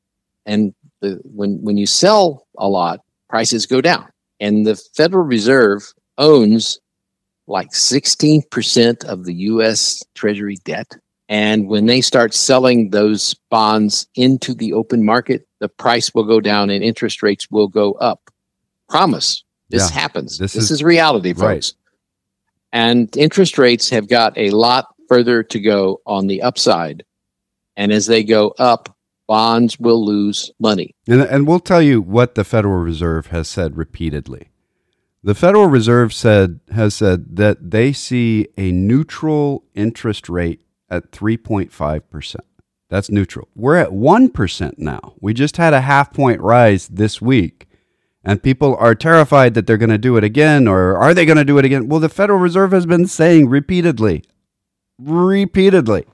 And 0.47 0.75
the, 1.01 1.21
when, 1.25 1.63
when 1.63 1.77
you 1.77 1.87
sell 1.87 2.47
a 2.59 2.69
lot, 2.69 3.01
prices 3.29 3.67
go 3.67 3.81
down. 3.81 4.09
And 4.41 4.67
the 4.67 4.77
Federal 4.77 5.25
Reserve 5.25 5.93
owns 6.19 6.81
like 7.49 7.71
16% 7.71 9.05
of 9.05 9.25
the 9.25 9.35
US 9.35 10.03
Treasury 10.15 10.57
debt. 10.65 10.97
And 11.29 11.69
when 11.69 11.87
they 11.87 12.01
start 12.01 12.33
selling 12.35 12.91
those 12.91 13.35
bonds 13.51 14.07
into 14.15 14.55
the 14.55 14.73
open 14.73 15.05
market, 15.05 15.47
the 15.61 15.69
price 15.69 16.15
will 16.15 16.25
go 16.25 16.41
down 16.41 16.71
and 16.71 16.83
interest 16.83 17.23
rates 17.23 17.51
will 17.51 17.69
go 17.69 17.93
up. 17.95 18.31
Promise. 18.89 19.45
This 19.69 19.91
Yeah. 19.91 20.01
happens. 20.01 20.39
This 20.39 20.55
This, 20.55 20.65
is- 20.65 20.71
is, 20.71 20.83
reality, 20.83 21.33
folks. 21.35 21.43
right. 21.43 21.73
And 22.73 23.15
interest 23.17 23.59
rates 23.59 23.91
have 23.91 24.09
got 24.09 24.37
a 24.39 24.51
lot 24.51 24.87
further 25.09 25.43
to 25.43 25.61
go 25.61 26.01
on 26.07 26.27
the 26.27 26.43
upside. 26.43 27.05
And 27.77 27.93
as 27.93 28.07
they 28.07 28.25
go 28.25 28.55
up, 28.59 28.95
bonds 29.27 29.79
will 29.79 30.05
lose 30.05 30.51
money. 30.59 30.95
And, 31.07 31.21
and 31.23 31.47
we'll 31.47 31.61
tell 31.61 31.83
you 31.83 32.01
what 32.01 32.35
the 32.35 32.45
Federal 32.45 32.79
Reserve 32.79 33.27
has 33.29 33.49
said 33.49 33.77
repeatedly. 33.77 34.49
The 35.23 35.35
Federal 35.35 35.67
Reserve 35.67 36.15
said 36.15 36.61
has 36.73 36.95
said 36.95 37.37
that 37.37 37.71
they 37.71 37.93
see 37.93 38.47
a 38.57 38.71
neutral 38.71 39.65
interest 39.75 40.29
rate 40.29 40.63
at 40.89 41.11
3.5%. 41.11 42.37
That's 42.89 43.11
neutral. 43.11 43.49
We're 43.55 43.77
at 43.77 43.91
1% 43.91 44.79
now. 44.79 45.15
We 45.21 45.35
just 45.35 45.57
had 45.57 45.75
a 45.75 45.83
half 45.83 46.13
point 46.13 46.41
rise 46.41 46.89
this 46.89 47.21
week. 47.21 47.67
And 48.25 48.43
people 48.43 48.77
are 48.77 48.95
terrified 48.95 49.55
that 49.55 49.67
they're 49.67 49.77
going 49.77 49.91
to 49.91 49.99
do 49.99 50.17
it 50.17 50.25
again 50.25 50.69
or 50.69 50.97
are 50.97 51.15
they 51.15 51.25
going 51.25 51.39
to 51.39 51.45
do 51.45 51.59
it 51.59 51.65
again? 51.65 51.89
Well, 51.89 52.01
the 52.01 52.09
Federal 52.09 52.39
Reserve 52.39 52.73
has 52.73 52.87
been 52.87 53.07
saying 53.07 53.49
repeatedly, 53.49 54.25
repeatedly, 54.99 56.05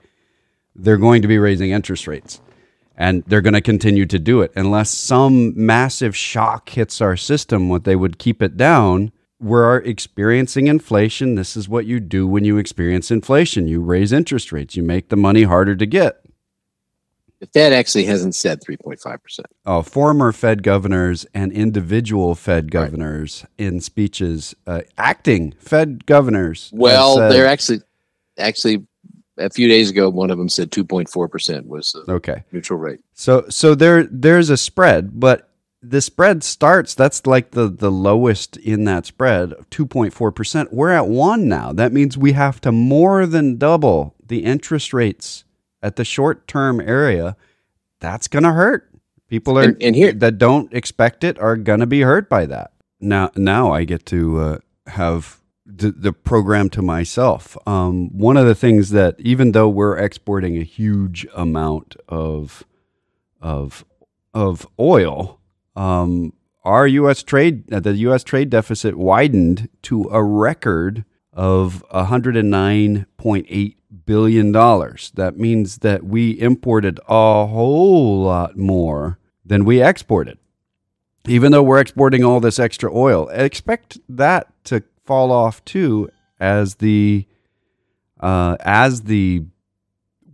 they're 0.75 0.97
going 0.97 1.23
to 1.23 1.29
be 1.29 1.39
raising 1.39 1.71
interest 1.71 2.07
rates 2.07 2.41
and 2.97 3.25
they're 3.27 3.41
going 3.41 3.55
to 3.55 3.61
continue 3.61 4.07
to 4.07 4.19
do 4.19 4.41
it. 4.41 4.53
Unless 4.55 4.91
some 4.91 5.53
massive 5.57 6.17
shock 6.17 6.69
hits 6.71 7.01
our 7.01 7.17
system 7.17 7.69
what 7.69 7.85
they 7.85 7.97
would 7.97 8.19
keep 8.19 8.43
it 8.43 8.57
down 8.57 9.13
we're 9.45 9.79
experiencing 9.79 10.67
inflation. 10.69 11.35
This 11.35 11.57
is 11.57 11.69
what 11.69 11.85
you 11.85 12.01
do 12.01 12.27
when 12.27 12.45
you 12.45 12.57
experience 12.57 13.11
inflation. 13.11 13.69
You 13.69 13.81
raise 13.81 14.13
interest 14.13 14.53
rates. 14.53 14.75
You 14.75 14.83
make 14.83 15.09
the 15.09 15.17
money 15.17 15.43
harder 15.43 15.77
to 15.77 15.87
get. 15.87 16.21
The 17.41 17.47
Fed 17.49 17.75
actually 17.75 18.05
hasn't 18.05 18.35
said 18.35 18.63
3.5%. 18.63 19.41
uh, 19.67 19.83
former 19.83 20.33
Fed 20.33 20.63
governors 20.63 21.27
and 21.35 21.53
individual 21.53 22.35
Fed 22.35 22.71
governors 22.71 23.45
in 23.59 23.81
speeches, 23.81 24.55
uh, 24.67 24.81
acting 24.97 25.53
Fed 25.59 26.07
governors. 26.07 26.71
Well, 26.73 27.17
said- 27.17 27.33
they're 27.33 27.47
actually, 27.47 27.81
actually, 28.39 28.87
a 29.39 29.51
few 29.51 29.69
days 29.69 29.91
ago, 29.91 30.09
one 30.09 30.31
of 30.31 30.39
them 30.39 30.49
said 30.49 30.71
2.4% 30.71 31.67
was 31.67 31.93
the 31.93 32.13
okay. 32.13 32.45
neutral 32.53 32.79
rate. 32.79 33.01
So 33.13 33.47
so 33.49 33.75
there 33.75 34.05
there's 34.05 34.51
a 34.51 34.57
spread, 34.57 35.19
but 35.21 35.49
the 35.83 36.01
spread 36.01 36.43
starts 36.43 36.95
that's 36.95 37.27
like 37.27 37.51
the 37.51 37.69
the 37.69 37.91
lowest 37.91 38.57
in 38.59 38.85
that 38.85 39.07
spread, 39.07 39.51
2.4%. 39.71 40.73
We're 40.73 40.91
at 40.91 41.09
1 41.09 41.49
now. 41.49 41.73
That 41.73 41.93
means 41.93 42.17
we 42.17 42.33
have 42.33 42.61
to 42.63 42.73
more 42.73 43.27
than 43.27 43.57
double 43.59 44.15
the 44.27 44.45
interest 44.45 44.95
rates 44.95 45.45
at 45.83 45.97
the 45.97 46.05
short-term 46.05 46.81
area. 46.81 47.37
That's 48.01 48.29
going 48.29 48.45
to 48.45 48.53
hurt. 48.53 48.91
People 49.29 49.59
are 49.59 49.63
And- 49.63 49.83
and 49.83 49.95
here- 49.97 50.13
that 50.13 50.39
don't 50.39 50.73
expect 50.73 51.25
it 51.25 51.39
are 51.39 51.57
going 51.57 51.81
to 51.81 51.87
be 51.87 52.01
hurt 52.03 52.29
by 52.31 52.47
that. 52.47 52.73
Now 53.01 53.31
now 53.37 53.73
I 53.73 53.85
get 53.85 54.07
to 54.07 54.39
uh, 54.41 54.59
have 54.87 55.41
the, 55.67 55.91
the 55.91 56.13
program 56.13 56.69
to 56.71 56.83
myself. 56.83 57.57
Um, 57.67 58.17
one 58.17 58.37
of 58.37 58.47
the 58.47 58.55
things 58.55 58.91
that 58.91 59.19
even 59.19 59.53
though 59.53 59.69
we're 59.69 59.97
exporting 59.97 60.57
a 60.59 60.65
huge 60.65 61.27
amount 61.35 61.97
of 62.09 62.65
of 63.41 63.85
of 64.33 64.67
oil, 64.79 65.41
um, 65.77 66.33
our 66.65 66.87
U.S. 66.87 67.23
trade 67.23 67.73
uh, 67.73 67.81
the 67.81 67.95
U.S. 67.95 68.25
trade 68.25 68.51
deficit 68.51 68.97
widened 68.97 69.69
to 69.83 70.05
a 70.11 70.23
record 70.23 71.05
of 71.33 71.85
109.8 71.93 73.77
billion 74.07 74.53
dollars. 74.53 75.13
That 75.15 75.39
means 75.39 75.79
that 75.79 76.05
we 76.05 76.39
imported 76.39 77.01
a 77.09 77.47
whole 77.47 78.23
lot 78.25 78.57
more 78.57 79.19
than 79.45 79.65
we 79.65 79.83
exported. 79.83 80.39
Even 81.27 81.53
though 81.53 81.63
we're 81.63 81.81
exporting 81.81 82.23
all 82.23 82.39
this 82.39 82.59
extra 82.59 82.95
oil, 82.95 83.29
expect 83.31 83.99
that 84.09 84.49
to 84.65 84.83
fall 85.05 85.31
off 85.33 85.65
too 85.65 86.09
as 86.41 86.77
the 86.77 87.27
uh, 88.21 88.57
as 88.61 89.03
the 89.03 89.45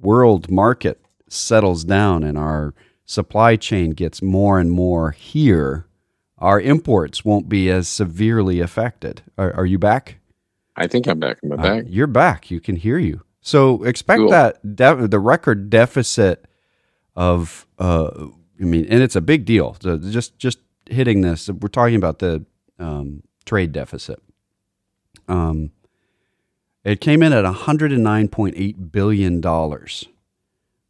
world 0.01 0.51
market 0.51 1.01
settles 1.29 1.85
down 1.85 2.23
and 2.23 2.39
our 2.39 2.75
supply 3.05 3.57
chain 3.57 3.91
gets 3.91 4.23
more 4.23 4.61
and 4.61 4.71
more 4.71 5.11
here, 5.11 5.87
our 6.39 6.61
imports 6.61 7.25
won't 7.25 7.49
be 7.49 7.69
as 7.71 7.89
severely 7.89 8.61
affected. 8.61 9.23
Are, 9.37 9.53
are 9.55 9.67
you 9.67 9.79
back? 9.79 10.19
I 10.77 10.87
think 10.87 11.07
I'm 11.07 11.19
back. 11.19 11.39
Am 11.45 11.59
I 11.61 11.69
Uh, 11.79 11.83
you're 11.87 12.07
back. 12.07 12.51
You 12.51 12.61
can 12.61 12.77
hear 12.77 12.99
you. 12.99 13.23
So 13.41 13.83
expect 13.85 14.21
Cool. 14.21 14.31
that 14.31 14.77
de- 14.77 15.09
the 15.09 15.19
record 15.19 15.69
deficit 15.71 16.47
of 17.17 17.67
uh, 17.79 18.11
I 18.61 18.65
mean, 18.65 18.87
and 18.89 19.03
it's 19.03 19.17
a 19.17 19.21
big 19.21 19.45
deal. 19.45 19.77
So 19.81 19.97
just 19.99 20.39
just 20.39 20.59
hitting 20.87 21.23
this, 21.23 21.49
we're 21.49 21.69
talking 21.69 21.97
about 21.97 22.19
the 22.21 22.45
um, 22.79 23.23
trade 23.45 23.73
deficit. 23.73 24.23
Um, 25.31 25.71
it 26.85 27.01
came 27.01 27.23
in 27.23 27.33
at 27.33 27.45
109.8 27.45 28.93
billion 28.93 29.40
dollars, 29.40 30.07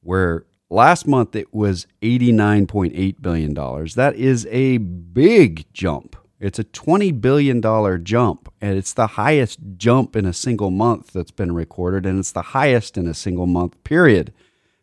where 0.02 0.46
last 0.70 1.06
month 1.06 1.36
it 1.36 1.52
was 1.52 1.86
89.8 2.00 3.20
billion 3.20 3.54
dollars. 3.54 3.94
That 3.96 4.14
is 4.14 4.46
a 4.50 4.78
big 4.78 5.70
jump. 5.72 6.16
It's 6.38 6.58
a 6.58 6.64
20 6.64 7.12
billion 7.12 7.60
dollar 7.60 7.98
jump, 7.98 8.50
and 8.60 8.78
it's 8.78 8.94
the 8.94 9.08
highest 9.08 9.58
jump 9.76 10.16
in 10.16 10.24
a 10.24 10.32
single 10.32 10.70
month 10.70 11.12
that's 11.12 11.32
been 11.32 11.52
recorded, 11.52 12.06
and 12.06 12.18
it's 12.18 12.32
the 12.32 12.42
highest 12.42 12.96
in 12.96 13.06
a 13.06 13.14
single 13.14 13.46
month 13.46 13.82
period 13.84 14.32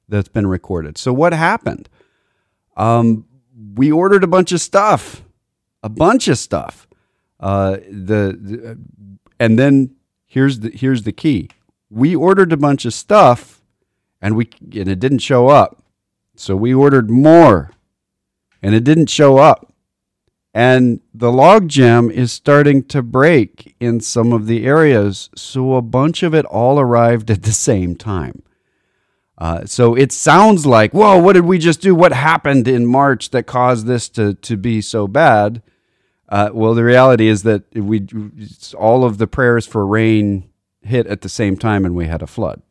that's 0.07 0.29
been 0.29 0.45
recorded. 0.45 0.97
So 0.97 1.11
what 1.13 1.33
happened? 1.33 1.89
Um, 2.75 3.25
we 3.73 3.91
ordered 3.91 4.23
a 4.23 4.27
bunch 4.27 4.51
of 4.51 4.61
stuff, 4.61 5.23
a 5.81 5.89
bunch 5.89 6.27
of 6.27 6.37
stuff. 6.37 6.87
Uh, 7.39 7.77
the, 7.89 8.37
the 8.39 8.77
and 9.39 9.57
then 9.57 9.95
here's 10.25 10.59
the 10.59 10.71
here's 10.71 11.03
the 11.03 11.11
key. 11.11 11.49
We 11.89 12.15
ordered 12.15 12.51
a 12.51 12.57
bunch 12.57 12.85
of 12.85 12.93
stuff, 12.93 13.61
and 14.21 14.35
we 14.35 14.49
and 14.61 14.87
it 14.87 14.99
didn't 14.99 15.19
show 15.19 15.47
up. 15.47 15.83
So 16.35 16.55
we 16.55 16.73
ordered 16.73 17.09
more, 17.09 17.71
and 18.61 18.75
it 18.75 18.83
didn't 18.83 19.09
show 19.09 19.37
up. 19.37 19.73
And 20.53 21.01
the 21.13 21.31
logjam 21.31 22.11
is 22.11 22.31
starting 22.31 22.83
to 22.85 23.03
break 23.03 23.75
in 23.79 23.99
some 23.99 24.33
of 24.33 24.47
the 24.47 24.65
areas. 24.65 25.29
So 25.35 25.75
a 25.75 25.81
bunch 25.81 26.23
of 26.23 26.33
it 26.33 26.45
all 26.45 26.79
arrived 26.79 27.29
at 27.29 27.43
the 27.43 27.51
same 27.51 27.95
time. 27.95 28.41
Uh, 29.37 29.65
so 29.65 29.93
it 29.93 30.11
sounds 30.11 30.65
like, 30.65 30.93
whoa, 30.93 31.19
what 31.19 31.33
did 31.33 31.45
we 31.45 31.59
just 31.59 31.81
do? 31.81 31.93
What 31.93 32.11
happened 32.11 32.67
in 32.67 32.87
March 32.87 33.29
that 33.29 33.43
caused 33.43 33.85
this 33.85 34.09
to, 34.09 34.33
to 34.33 34.57
be 34.57 34.81
so 34.81 35.07
bad? 35.07 35.61
Uh, 36.29 36.49
well, 36.53 36.73
the 36.73 36.83
reality 36.83 37.27
is 37.27 37.43
that 37.43 37.63
we 37.73 38.05
all 38.77 39.05
of 39.05 39.17
the 39.17 39.27
prayers 39.27 39.65
for 39.65 39.85
rain 39.85 40.49
hit 40.81 41.07
at 41.07 41.21
the 41.21 41.29
same 41.29 41.55
time, 41.55 41.85
and 41.85 41.95
we 41.95 42.07
had 42.07 42.21
a 42.21 42.27
flood. 42.27 42.61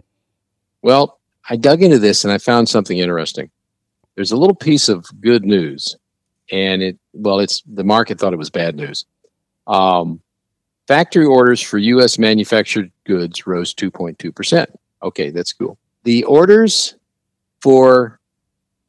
Well, 0.82 1.18
I 1.48 1.56
dug 1.56 1.82
into 1.82 1.98
this 1.98 2.24
and 2.24 2.32
I 2.32 2.38
found 2.38 2.68
something 2.68 2.98
interesting. 2.98 3.50
There's 4.14 4.32
a 4.32 4.36
little 4.36 4.54
piece 4.54 4.88
of 4.88 5.06
good 5.20 5.44
news, 5.44 5.96
and 6.50 6.82
it 6.82 6.98
well, 7.12 7.40
it's 7.40 7.62
the 7.66 7.84
market 7.84 8.18
thought 8.18 8.32
it 8.32 8.38
was 8.38 8.50
bad 8.50 8.76
news. 8.76 9.04
Um, 9.66 10.20
factory 10.86 11.24
orders 11.24 11.60
for 11.60 11.78
U.S. 11.78 12.18
manufactured 12.18 12.90
goods 13.04 13.46
rose 13.46 13.74
2.2 13.74 14.34
percent. 14.34 14.70
Okay, 15.02 15.30
that's 15.30 15.52
cool. 15.52 15.78
The 16.04 16.24
orders 16.24 16.94
for 17.60 18.20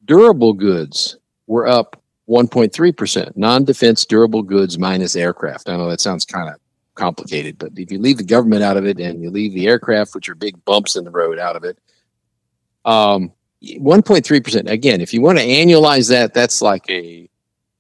durable 0.06 0.54
goods 0.54 1.18
were 1.48 1.68
up 1.68 2.02
1.3 2.30 2.98
percent. 2.98 3.38
Non-defense 3.38 4.06
durable 4.06 4.44
goods 4.44 4.78
minus 4.78 5.16
aircraft. 5.16 5.70
I 5.70 5.78
know 5.78 5.90
that 5.90 6.02
sounds 6.02 6.26
kind 6.26 6.50
of 6.50 6.56
complicated, 6.96 7.58
but 7.58 7.72
if 7.76 7.92
you 7.92 8.00
leave 8.00 8.18
the 8.18 8.24
government 8.24 8.64
out 8.64 8.78
of 8.78 8.86
it 8.86 9.00
and 9.00 9.22
you 9.22 9.30
leave 9.30 9.54
the 9.54 9.68
aircraft, 9.68 10.16
which 10.16 10.28
are 10.30 10.36
big 10.36 10.64
bumps 10.66 10.96
in 10.96 11.04
the 11.04 11.12
road, 11.12 11.40
out 11.40 11.56
of 11.56 11.64
it, 11.64 11.78
um, 12.86 13.32
1.3 13.64 14.44
percent. 14.44 14.70
Again, 14.70 15.02
if 15.02 15.14
you 15.14 15.22
want 15.22 15.40
to 15.40 15.46
annualize 15.46 16.10
that, 16.10 16.34
that's 16.34 16.62
like 16.62 16.90
a 16.90 17.30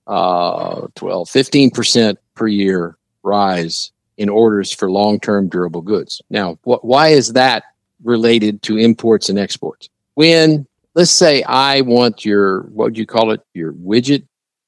uh, 0.08 0.88
12, 0.96 1.30
15 1.30 1.72
percent 1.72 2.20
per 2.36 2.48
year 2.48 2.98
rise 3.24 3.92
in 4.18 4.30
orders 4.30 4.72
for 4.72 4.90
long-term 4.90 5.50
durable 5.50 5.82
goods. 5.82 6.22
Now, 6.30 6.58
what? 6.64 6.84
Why 6.86 7.10
is 7.10 7.34
that 7.34 7.64
related 8.04 8.62
to 8.64 8.78
imports 8.78 9.30
and 9.30 9.38
exports? 9.38 9.90
When 10.16 10.66
let's 10.96 11.12
say 11.12 11.44
I 11.44 11.82
want 11.82 12.26
your 12.26 12.64
what 12.64 12.86
would 12.86 12.98
you 12.98 13.06
call 13.06 13.32
it? 13.32 13.42
Your 13.54 13.74
widget 13.74 14.26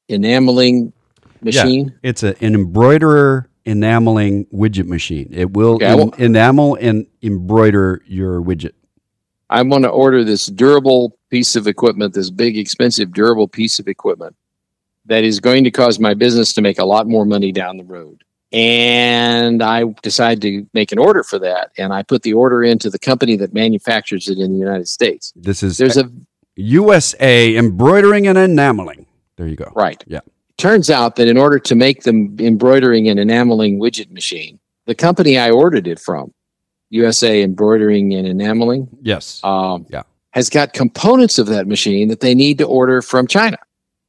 enameling 0.10 0.94
machine. 1.42 1.90
Yeah, 2.04 2.10
It's 2.10 2.24
a, 2.24 2.36
an 2.44 2.56
embroiderer 2.56 3.50
enameling 3.66 4.46
widget 4.48 4.88
machine. 4.88 5.30
It 5.32 5.52
will 5.54 5.76
Okay, 5.76 5.86
en- 5.86 6.12
enamel 6.18 6.76
and 6.76 7.06
embroider 7.22 8.02
your 8.06 8.42
widget. 8.42 8.72
I 9.50 9.62
want 9.64 9.84
to 9.84 9.90
order 9.90 10.24
this 10.24 10.46
durable 10.46 11.18
piece 11.30 11.56
of 11.56 11.68
equipment, 11.68 12.14
this 12.14 12.30
big, 12.30 12.58
expensive, 12.58 13.14
durable 13.14 13.48
piece 13.48 13.80
of 13.80 13.88
equipment 13.88 14.36
that 15.06 15.24
is 15.24 15.40
going 15.40 15.64
to 15.64 15.72
cause 15.72 16.00
my 16.00 16.14
business 16.14 16.54
to 16.54 16.62
make 16.62 16.80
a 16.80 16.86
lot 16.86 17.08
more 17.08 17.26
money 17.26 17.52
down 17.52 17.78
the 17.78 17.84
road. 17.84 18.24
And 18.52 19.62
I 19.62 19.86
decide 20.02 20.42
to 20.42 20.68
make 20.74 20.92
an 20.92 20.98
order 21.00 21.24
for 21.24 21.40
that. 21.40 21.72
And 21.78 21.94
I 21.94 22.04
put 22.04 22.24
the 22.24 22.34
order 22.34 22.64
into 22.64 22.90
the 22.90 23.00
company 23.00 23.36
that 23.38 23.54
manufactures 23.54 24.28
it 24.28 24.40
in 24.40 24.54
the 24.54 24.60
United 24.60 24.88
States. 24.88 25.34
This 25.36 25.62
is 25.62 25.78
There's 25.78 25.98
a 25.98 26.12
USA 26.56 27.56
embroidering 27.56 28.28
and 28.28 28.38
enameling. 28.38 29.06
There 29.40 29.48
you 29.48 29.56
go. 29.56 29.72
right. 29.76 30.04
Yeah. 30.06 30.20
Turns 30.58 30.90
out 30.90 31.16
that 31.16 31.28
in 31.30 31.38
order 31.38 31.58
to 31.58 31.74
make 31.76 32.04
the 32.04 32.12
embroidering 32.40 33.08
and 33.08 33.18
enameling 33.20 33.80
widget 33.80 34.12
machine, 34.12 34.60
the 34.86 34.94
company 34.94 35.38
I 35.38 35.50
ordered 35.50 35.88
it 35.88 35.98
from, 36.00 36.34
USA 36.90 37.42
Embroidering 37.42 38.14
and 38.14 38.28
Enameling, 38.28 38.90
Yes. 39.02 39.40
um, 39.46 39.86
Yeah. 39.90 40.02
has 40.32 40.50
got 40.50 40.74
components 40.74 41.40
of 41.40 41.48
that 41.48 41.66
machine 41.68 42.10
that 42.10 42.20
they 42.20 42.36
need 42.36 42.58
to 42.58 42.66
order 42.66 43.02
from 43.02 43.26
China. 43.28 43.58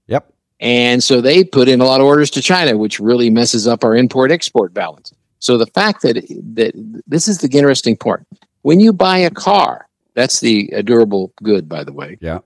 Yep. 0.08 0.32
And 0.58 1.04
so 1.04 1.20
they 1.20 1.44
put 1.44 1.68
in 1.68 1.80
a 1.80 1.84
lot 1.84 2.00
of 2.00 2.06
orders 2.06 2.30
to 2.32 2.42
China, 2.42 2.76
which 2.76 2.98
really 2.98 3.30
messes 3.30 3.68
up 3.68 3.84
our 3.84 3.94
import 3.94 4.32
export 4.32 4.74
balance. 4.74 5.12
So 5.38 5.56
the 5.56 5.66
fact 5.66 6.02
that 6.02 6.16
that 6.56 6.72
this 7.06 7.28
is 7.28 7.38
the 7.38 7.56
interesting 7.56 7.96
part. 7.96 8.26
When 8.62 8.80
you 8.80 8.92
buy 8.92 9.18
a 9.18 9.30
car, 9.30 9.86
that's 10.14 10.40
the 10.40 10.68
a 10.74 10.82
durable 10.82 11.32
good, 11.42 11.68
by 11.68 11.84
the 11.84 11.92
way. 11.92 12.18
Yeah. 12.20 12.40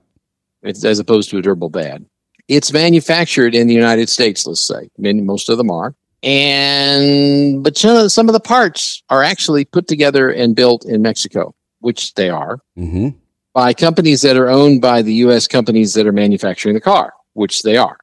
It's 0.61 0.85
as 0.85 0.99
opposed 0.99 1.29
to 1.31 1.37
a 1.39 1.41
durable 1.41 1.69
bad. 1.69 2.05
It's 2.47 2.71
manufactured 2.71 3.55
in 3.55 3.67
the 3.67 3.73
United 3.73 4.09
States, 4.09 4.45
let's 4.45 4.61
say. 4.61 4.89
Mean, 4.97 5.25
most 5.25 5.49
of 5.49 5.57
them 5.57 5.71
are. 5.71 5.95
And 6.23 7.63
but 7.63 7.77
some 7.77 8.29
of, 8.29 8.33
the 8.33 8.39
parts 8.39 9.03
are 9.09 9.23
actually 9.23 9.65
put 9.65 9.87
together 9.87 10.29
and 10.29 10.55
built 10.55 10.85
in 10.85 11.01
Mexico, 11.01 11.53
which 11.79 12.13
they 12.15 12.29
are 12.29 12.59
hmm 12.75 13.09
by 13.55 13.73
companies 13.73 14.21
that 14.21 14.35
are 14.35 14.49
owned 14.49 14.81
by 14.81 15.01
the 15.01 15.13
US 15.13 15.47
companies 15.47 15.93
that 15.93 16.05
are 16.05 16.11
manufacturing 16.11 16.75
the 16.75 16.81
car, 16.81 17.13
which 17.33 17.63
they 17.63 17.77
are. 17.77 17.97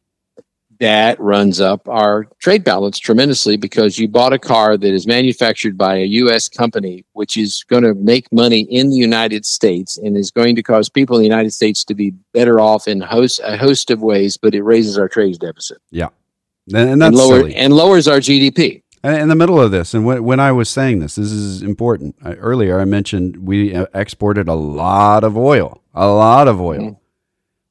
That 0.82 1.20
runs 1.20 1.60
up 1.60 1.88
our 1.88 2.26
trade 2.40 2.64
balance 2.64 2.98
tremendously 2.98 3.56
because 3.56 4.00
you 4.00 4.08
bought 4.08 4.32
a 4.32 4.38
car 4.38 4.76
that 4.76 4.92
is 4.92 5.06
manufactured 5.06 5.78
by 5.78 5.98
a 5.98 6.04
US 6.22 6.48
company, 6.48 7.04
which 7.12 7.36
is 7.36 7.62
going 7.68 7.84
to 7.84 7.94
make 7.94 8.26
money 8.32 8.62
in 8.62 8.90
the 8.90 8.96
United 8.96 9.46
States 9.46 9.96
and 9.96 10.16
is 10.16 10.32
going 10.32 10.56
to 10.56 10.62
cause 10.62 10.88
people 10.88 11.14
in 11.14 11.20
the 11.22 11.28
United 11.28 11.52
States 11.52 11.84
to 11.84 11.94
be 11.94 12.10
better 12.32 12.58
off 12.58 12.88
in 12.88 13.00
host, 13.00 13.40
a 13.44 13.56
host 13.56 13.92
of 13.92 14.02
ways, 14.02 14.36
but 14.36 14.56
it 14.56 14.62
raises 14.64 14.98
our 14.98 15.08
trade 15.08 15.38
deficit 15.38 15.78
And, 15.92 16.90
and 16.90 17.00
that's 17.00 17.16
and, 17.16 17.16
lower, 17.16 17.48
and 17.54 17.72
lowers 17.72 18.08
our 18.08 18.18
GDP. 18.18 18.82
And 19.04 19.22
in 19.22 19.28
the 19.28 19.36
middle 19.36 19.60
of 19.60 19.70
this, 19.70 19.94
and 19.94 20.04
when, 20.04 20.24
when 20.24 20.40
I 20.40 20.50
was 20.50 20.68
saying 20.68 20.98
this, 20.98 21.14
this 21.14 21.30
is 21.30 21.62
important. 21.62 22.16
I, 22.24 22.32
earlier, 22.32 22.80
I 22.80 22.86
mentioned 22.86 23.46
we 23.46 23.72
uh, 23.72 23.86
exported 23.94 24.48
a 24.48 24.54
lot 24.54 25.22
of 25.22 25.36
oil, 25.36 25.80
a 25.94 26.08
lot 26.08 26.48
of 26.48 26.60
oil. 26.60 26.80
Mhm. 26.80 26.96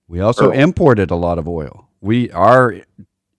We 0.08 0.22
also 0.22 0.46
Sure. 0.46 0.54
imported 0.54 1.12
a 1.12 1.16
lot 1.16 1.38
of 1.38 1.46
oil. 1.46 1.90
We 2.02 2.32
our 2.32 2.82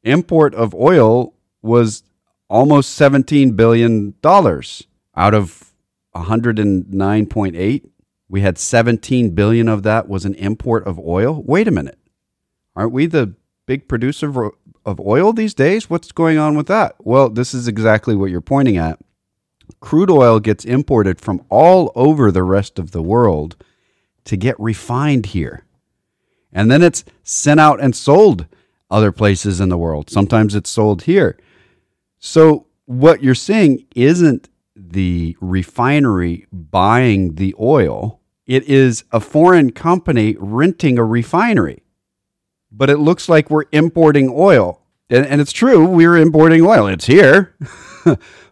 import 0.05 0.55
of 0.55 0.75
oil 0.75 1.35
was 1.61 2.05
almost 2.49 2.95
seventeen 2.95 3.53
billion 3.53 4.15
dollars 4.23 4.87
out 5.17 5.35
of 5.35 5.75
one 6.13 6.25
hundred 6.25 6.59
and 6.59 6.93
nine 6.93 7.27
point 7.27 7.57
eight. 7.57 7.89
We 8.29 8.41
had 8.41 8.57
seventeen 8.59 9.31
billion 9.35 9.69
of 9.69 9.83
that 9.83 10.09
was 10.09 10.25
an 10.25 10.35
import 10.37 10.87
of 10.87 10.99
oil. 10.99 11.43
Wait 11.45 11.69
a 11.69 11.73
minute, 11.73 11.99
aren't 12.75 12.93
we 12.93 13.07
the 13.07 13.35
big 13.67 13.89
producer 13.89 14.51
of 14.85 15.01
oil 15.01 15.33
these 15.33 15.55
days? 15.55 15.91
What's 15.91 16.13
going 16.13 16.39
on 16.39 16.57
with 16.57 16.67
that? 16.69 16.95
Well, 16.99 17.29
this 17.29 17.55
is 17.55 17.69
exactly 17.69 18.17
what 18.17 18.31
you're 18.31 18.41
pointing 18.41 18.77
at. 18.77 18.99
Crude 19.81 20.11
oil 20.11 20.41
gets 20.41 20.65
imported 20.65 21.21
from 21.21 21.45
all 21.49 21.93
over 21.95 22.31
the 22.31 22.43
rest 22.43 22.79
of 22.79 22.91
the 22.91 23.03
world 23.03 23.57
to 24.25 24.37
get 24.37 24.59
refined 24.59 25.27
here. 25.27 25.65
And 26.53 26.71
then 26.71 26.83
it's 26.83 27.05
sent 27.23 27.61
out 27.61 27.81
and 27.81 27.97
sold 27.97 28.47
other 28.93 29.11
places 29.11 29.61
in 29.61 29.69
the 29.69 29.79
world. 29.79 30.11
Sometimes 30.11 30.55
it's 30.55 30.71
sold 30.71 31.03
here. 31.03 31.39
So 32.19 32.67
what 32.85 33.23
you're 33.23 33.35
seeing 33.35 33.87
isn't 33.97 34.49
the 34.77 35.37
refinery 35.41 36.47
buying 36.53 37.35
the 37.35 37.55
oil, 37.61 38.21
it 38.47 38.65
is 38.65 39.05
a 39.13 39.21
foreign 39.21 39.73
company 39.73 40.37
renting 40.39 40.99
a 40.99 41.05
refinery. 41.05 41.83
But 42.71 42.91
it 42.91 42.99
looks 42.99 43.29
like 43.29 43.51
we're 43.51 43.65
importing 43.73 44.31
oil. 44.35 44.83
And, 45.11 45.27
and 45.27 45.41
it's 45.41 45.53
true, 45.53 45.87
we're 45.87 46.17
importing 46.17 46.63
oil. 46.63 46.87
It's 46.87 47.07
here. 47.07 47.55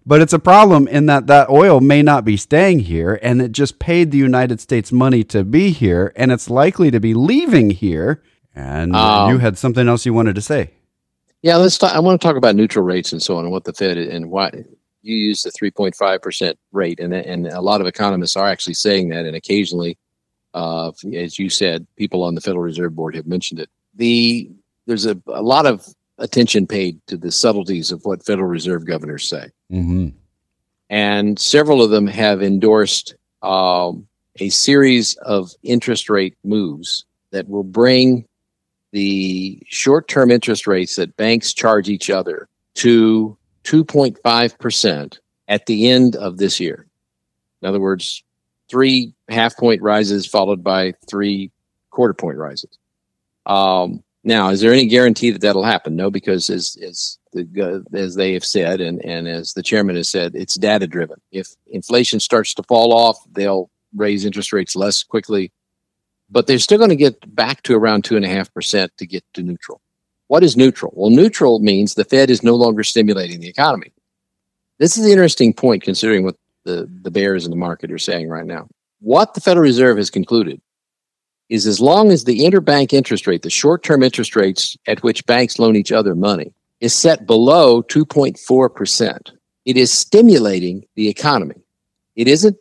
but 0.07 0.21
it's 0.21 0.33
a 0.33 0.39
problem 0.39 0.89
in 0.89 1.07
that 1.07 1.27
that 1.27 1.49
oil 1.49 1.81
may 1.81 2.03
not 2.03 2.25
be 2.25 2.37
staying 2.37 2.81
here 2.81 3.19
and 3.23 3.41
it 3.41 3.53
just 3.53 3.79
paid 3.79 4.11
the 4.11 4.19
United 4.19 4.61
States 4.61 4.93
money 4.93 5.25
to 5.25 5.45
be 5.45 5.71
here 5.71 6.13
and 6.17 6.31
it's 6.33 6.51
likely 6.51 6.91
to 6.91 7.01
be 7.01 7.15
leaving 7.15 7.71
here. 7.71 8.23
And 8.55 8.95
Um, 8.97 9.31
you 9.31 9.39
had 9.39 9.57
something 9.59 9.87
else 9.89 10.05
you 10.05 10.13
wanted 10.15 10.35
to 10.35 10.41
say. 10.43 10.71
Yeah, 11.43 11.57
let's 11.57 11.79
talk. 11.79 11.95
I 11.95 12.01
want 12.01 12.21
to 12.21 12.27
talk 12.27 12.37
about 12.37 12.55
neutral 12.57 12.85
rates 12.85 13.13
and 13.13 13.23
so 13.23 13.37
on, 13.37 13.45
and 13.45 13.53
what 13.53 13.65
the 13.65 13.73
Fed 13.73 13.97
and 13.97 14.31
why 14.31 14.51
you 15.03 15.17
use 15.17 15.43
the 15.43 15.51
3.5 15.51 16.21
percent 16.21 16.59
rate, 16.73 17.01
and 17.01 17.15
and 17.15 17.47
a 17.47 17.61
lot 17.63 17.81
of 17.81 17.87
economists 17.87 18.37
are 18.37 18.49
actually 18.49 18.75
saying 18.75 19.09
that, 19.11 19.25
and 19.25 19.35
occasionally, 19.35 19.97
uh, 20.53 20.93
as 21.15 21.39
you 21.39 21.49
said, 21.49 21.87
people 21.97 22.23
on 22.23 22.35
the 22.35 22.41
Federal 22.43 22.63
Reserve 22.63 22.95
Board 22.95 23.15
have 23.15 23.27
mentioned 23.27 23.61
it. 23.61 23.71
The 23.95 24.51
there's 24.87 25.07
a, 25.07 25.19
a 25.29 25.43
lot 25.43 25.65
of 25.65 25.87
attention 26.19 26.67
paid 26.67 27.01
to 27.07 27.17
the 27.17 27.33
subtleties 27.33 27.91
of 27.91 28.05
what 28.05 28.25
Federal 28.27 28.49
Reserve 28.49 28.85
governors 28.85 29.27
say, 29.27 29.49
Mm-hmm. 29.73 30.09
and 30.91 31.39
several 31.39 31.83
of 31.83 31.91
them 31.91 32.07
have 32.07 32.43
endorsed 32.43 33.15
um, 33.43 34.07
a 34.39 34.49
series 34.51 35.15
of 35.23 35.51
interest 35.63 36.11
rate 36.11 36.37
moves 36.45 37.07
that 37.31 37.49
will 37.49 37.65
bring 37.65 38.27
the 38.93 39.63
short-term 39.67 40.31
interest 40.31 40.67
rates 40.67 40.97
that 40.97 41.17
banks 41.17 41.53
charge 41.53 41.89
each 41.89 42.11
other 42.11 42.49
to 42.75 43.37
2.5% 43.65 45.19
at 45.49 45.67
the 45.67 45.89
end 45.89 46.17
of 46.17 46.39
this 46.39 46.59
year. 46.59 46.87
In 47.63 47.69
other 47.69 47.81
words, 47.81 48.23
three 48.69 49.13
half 49.29 49.57
point 49.57 49.83
rises 49.83 50.27
followed 50.27 50.65
by 50.65 50.93
three 51.09 51.51
quarter 51.91 52.15
point 52.15 52.39
rises. 52.39 52.79
Um, 53.47 54.03
now, 54.23 54.51
is 54.51 54.61
there 54.61 54.73
any 54.73 54.87
guarantee 54.87 55.31
that 55.31 55.41
that'll 55.41 55.65
happen? 55.65 55.97
No, 55.97 56.11
because 56.11 56.51
as 56.51 56.77
as 56.83 57.19
the 57.33 57.85
as 57.95 58.15
they 58.15 58.33
have 58.35 58.45
said, 58.45 58.81
and 58.81 59.05
and 59.05 59.27
as 59.27 59.55
the 59.55 59.63
chairman 59.63 59.97
has 59.97 60.09
said, 60.09 60.35
it's 60.35 60.57
data 60.57 60.87
driven. 60.87 61.21
If 61.33 61.49
inflation 61.69 62.21
starts 62.21 62.55
to 62.55 62.63
fall 62.65 62.93
off, 62.93 63.17
they'll 63.33 63.71
raise 63.97 64.25
interest 64.25 64.53
rates 64.53 64.77
less 64.77 65.03
quickly, 65.03 65.53
but 66.31 66.47
they're 66.47 66.59
still 66.59 66.79
going 66.79 66.91
to 66.91 66.97
get 66.97 67.35
back 67.35 67.63
to 67.65 67.75
around 67.75 68.05
two 68.05 68.17
and 68.17 68.25
a 68.25 68.29
half 68.29 68.53
percent 68.53 68.97
to 68.99 69.07
get 69.07 69.25
to 69.35 69.43
neutral. 69.43 69.81
What 70.29 70.45
is 70.45 70.57
neutral? 70.57 70.93
Well, 70.95 71.11
neutral 71.11 71.59
means 71.59 71.95
the 71.95 72.05
Fed 72.05 72.31
is 72.31 72.43
no 72.43 72.55
longer 72.55 72.85
stimulating 72.85 73.41
the 73.41 73.49
economy. 73.49 73.93
This 74.79 74.97
is 74.97 75.05
the 75.05 75.11
interesting 75.11 75.53
point 75.53 75.83
considering 75.83 76.25
what 76.25 76.37
the, 76.65 76.89
the 77.03 77.11
bears 77.11 77.45
in 77.45 77.51
the 77.51 77.57
market 77.57 77.91
are 77.91 77.99
saying 77.99 78.29
right 78.29 78.47
now. 78.47 78.69
What 79.01 79.35
the 79.35 79.41
Federal 79.41 79.65
Reserve 79.65 79.97
has 79.97 80.11
concluded 80.11 80.61
is 81.49 81.67
as 81.67 81.81
long 81.81 82.13
as 82.13 82.25
the 82.25 82.41
interbank 82.41 82.93
interest 82.93 83.27
rate, 83.27 83.43
the 83.43 83.51
short 83.51 83.83
term 83.83 84.03
interest 84.03 84.37
rates 84.37 84.77
at 84.87 85.03
which 85.03 85.27
banks 85.27 85.59
loan 85.59 85.75
each 85.75 85.91
other 85.91 86.15
money, 86.15 86.55
is 86.81 86.95
set 86.95 87.27
below 87.27 87.83
2.4%, 87.83 89.33
it 89.67 89.77
is 89.77 89.93
stimulating 89.93 90.85
the 90.95 91.09
economy. 91.09 91.63
It 92.17 92.29
isn't 92.29 92.57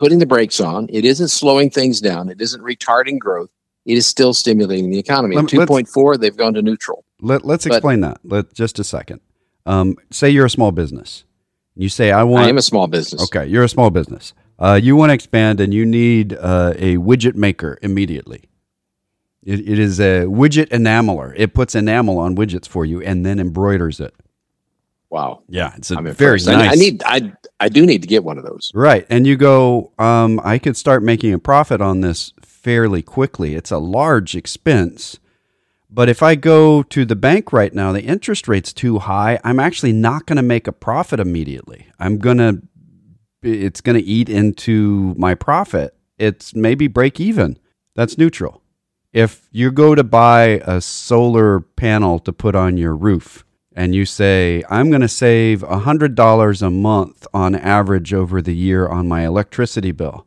putting 0.00 0.18
the 0.18 0.26
brakes 0.26 0.60
on, 0.60 0.88
it 0.90 1.04
isn't 1.04 1.28
slowing 1.28 1.70
things 1.70 2.00
down, 2.00 2.28
it 2.30 2.40
isn't 2.40 2.62
retarding 2.62 3.18
growth. 3.18 3.50
It 3.86 3.96
is 3.96 4.06
still 4.06 4.34
stimulating 4.34 4.90
the 4.90 4.98
economy. 4.98 5.36
Let- 5.36 5.46
2.4, 5.46 6.18
they've 6.18 6.36
gone 6.36 6.54
to 6.54 6.62
neutral. 6.62 7.04
Let, 7.20 7.44
let's 7.44 7.66
But- 7.66 7.76
explain 7.76 8.00
that. 8.00 8.18
Let 8.24 8.52
just 8.54 8.78
a 8.78 8.84
second. 8.84 9.20
Um, 9.66 9.96
say 10.10 10.30
you're 10.30 10.46
a 10.46 10.50
small 10.50 10.72
business. 10.72 11.24
You 11.76 11.88
say 11.88 12.10
I 12.10 12.24
want 12.24 12.46
I 12.46 12.48
am 12.48 12.58
a 12.58 12.62
small 12.62 12.88
business. 12.88 13.22
Okay, 13.24 13.46
you're 13.46 13.62
a 13.62 13.68
small 13.68 13.90
business. 13.90 14.32
Uh, 14.58 14.78
you 14.82 14.96
want 14.96 15.10
to 15.10 15.14
expand 15.14 15.60
and 15.60 15.72
you 15.72 15.86
need 15.86 16.34
uh, 16.34 16.72
a 16.76 16.96
widget 16.96 17.34
maker 17.34 17.78
immediately. 17.82 18.48
It, 19.42 19.60
it 19.60 19.78
is 19.78 20.00
a 20.00 20.24
widget 20.24 20.70
enameler. 20.70 21.34
It 21.36 21.54
puts 21.54 21.74
enamel 21.74 22.18
on 22.18 22.36
widgets 22.36 22.66
for 22.68 22.84
you 22.84 23.00
and 23.02 23.24
then 23.24 23.38
embroiders 23.38 24.00
it. 24.00 24.14
Wow. 25.08 25.42
Yeah, 25.48 25.72
it's 25.76 25.90
a 25.90 25.96
I'm 25.96 26.04
very 26.12 26.38
impressed. 26.38 26.48
I- 26.48 26.52
nice. 26.66 26.72
I, 26.72 26.74
need 26.74 27.02
I 27.04 27.32
I 27.60 27.68
do 27.68 27.84
need 27.84 28.00
to 28.02 28.08
get 28.08 28.24
one 28.24 28.38
of 28.38 28.44
those. 28.44 28.72
right, 28.74 29.06
and 29.10 29.26
you 29.26 29.36
go. 29.36 29.92
Um, 29.98 30.40
I 30.42 30.58
could 30.58 30.76
start 30.76 31.02
making 31.02 31.34
a 31.34 31.38
profit 31.38 31.80
on 31.82 32.00
this 32.00 32.32
fairly 32.40 33.02
quickly. 33.02 33.54
It's 33.54 33.70
a 33.70 33.78
large 33.78 34.34
expense, 34.34 35.18
but 35.90 36.08
if 36.08 36.22
I 36.22 36.34
go 36.34 36.82
to 36.82 37.04
the 37.04 37.16
bank 37.16 37.52
right 37.52 37.74
now, 37.74 37.92
the 37.92 38.02
interest 38.02 38.48
rate's 38.48 38.72
too 38.72 39.00
high. 39.00 39.38
I'm 39.44 39.60
actually 39.60 39.92
not 39.92 40.24
going 40.26 40.38
to 40.38 40.42
make 40.42 40.66
a 40.66 40.72
profit 40.72 41.20
immediately. 41.20 41.86
I'm 41.98 42.18
gonna. 42.18 42.62
It's 43.42 43.80
going 43.80 43.96
to 43.96 44.04
eat 44.04 44.28
into 44.28 45.14
my 45.16 45.34
profit. 45.34 45.94
It's 46.18 46.54
maybe 46.54 46.88
break 46.88 47.20
even. 47.20 47.58
That's 47.94 48.18
neutral. 48.18 48.62
If 49.12 49.48
you 49.50 49.72
go 49.72 49.94
to 49.94 50.04
buy 50.04 50.62
a 50.64 50.80
solar 50.80 51.60
panel 51.60 52.18
to 52.20 52.32
put 52.32 52.54
on 52.54 52.76
your 52.76 52.94
roof 52.94 53.44
and 53.74 53.94
you 53.94 54.04
say, 54.04 54.62
I'm 54.68 54.90
going 54.90 55.02
to 55.02 55.08
save 55.08 55.60
$100 55.62 56.62
a 56.62 56.70
month 56.70 57.26
on 57.32 57.54
average 57.54 58.12
over 58.12 58.42
the 58.42 58.54
year 58.54 58.88
on 58.88 59.08
my 59.08 59.24
electricity 59.24 59.92
bill, 59.92 60.26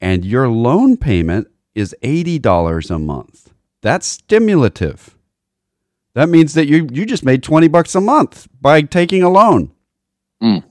and 0.00 0.24
your 0.24 0.48
loan 0.48 0.96
payment 0.96 1.48
is 1.74 1.94
$80 2.02 2.90
a 2.90 2.98
month, 2.98 3.52
that's 3.80 4.06
stimulative. 4.06 5.16
That 6.14 6.28
means 6.28 6.54
that 6.54 6.66
you, 6.66 6.88
you 6.92 7.06
just 7.06 7.24
made 7.24 7.42
20 7.42 7.68
bucks 7.68 7.94
a 7.94 8.00
month 8.00 8.48
by 8.60 8.82
taking 8.82 9.22
a 9.22 9.30
loan. 9.30 9.72
Mm. 10.42 10.64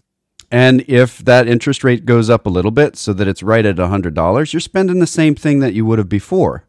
And 0.52 0.84
if 0.88 1.20
that 1.20 1.48
interest 1.48 1.84
rate 1.84 2.06
goes 2.06 2.30
up 2.30 2.46
a 2.46 2.50
little 2.50 2.72
bit 2.72 2.98
so 2.98 3.14
that 3.14 3.28
it's 3.28 3.42
right 3.42 3.66
at 3.66 3.78
$100, 3.78 4.54
you're 4.54 4.60
spending 4.60 5.00
the 5.00 5.08
same 5.08 5.34
thing 5.34 5.60
that 5.60 5.74
you 5.74 5.86
would 5.86 5.98
have 5.98 6.10
before. 6.10 6.66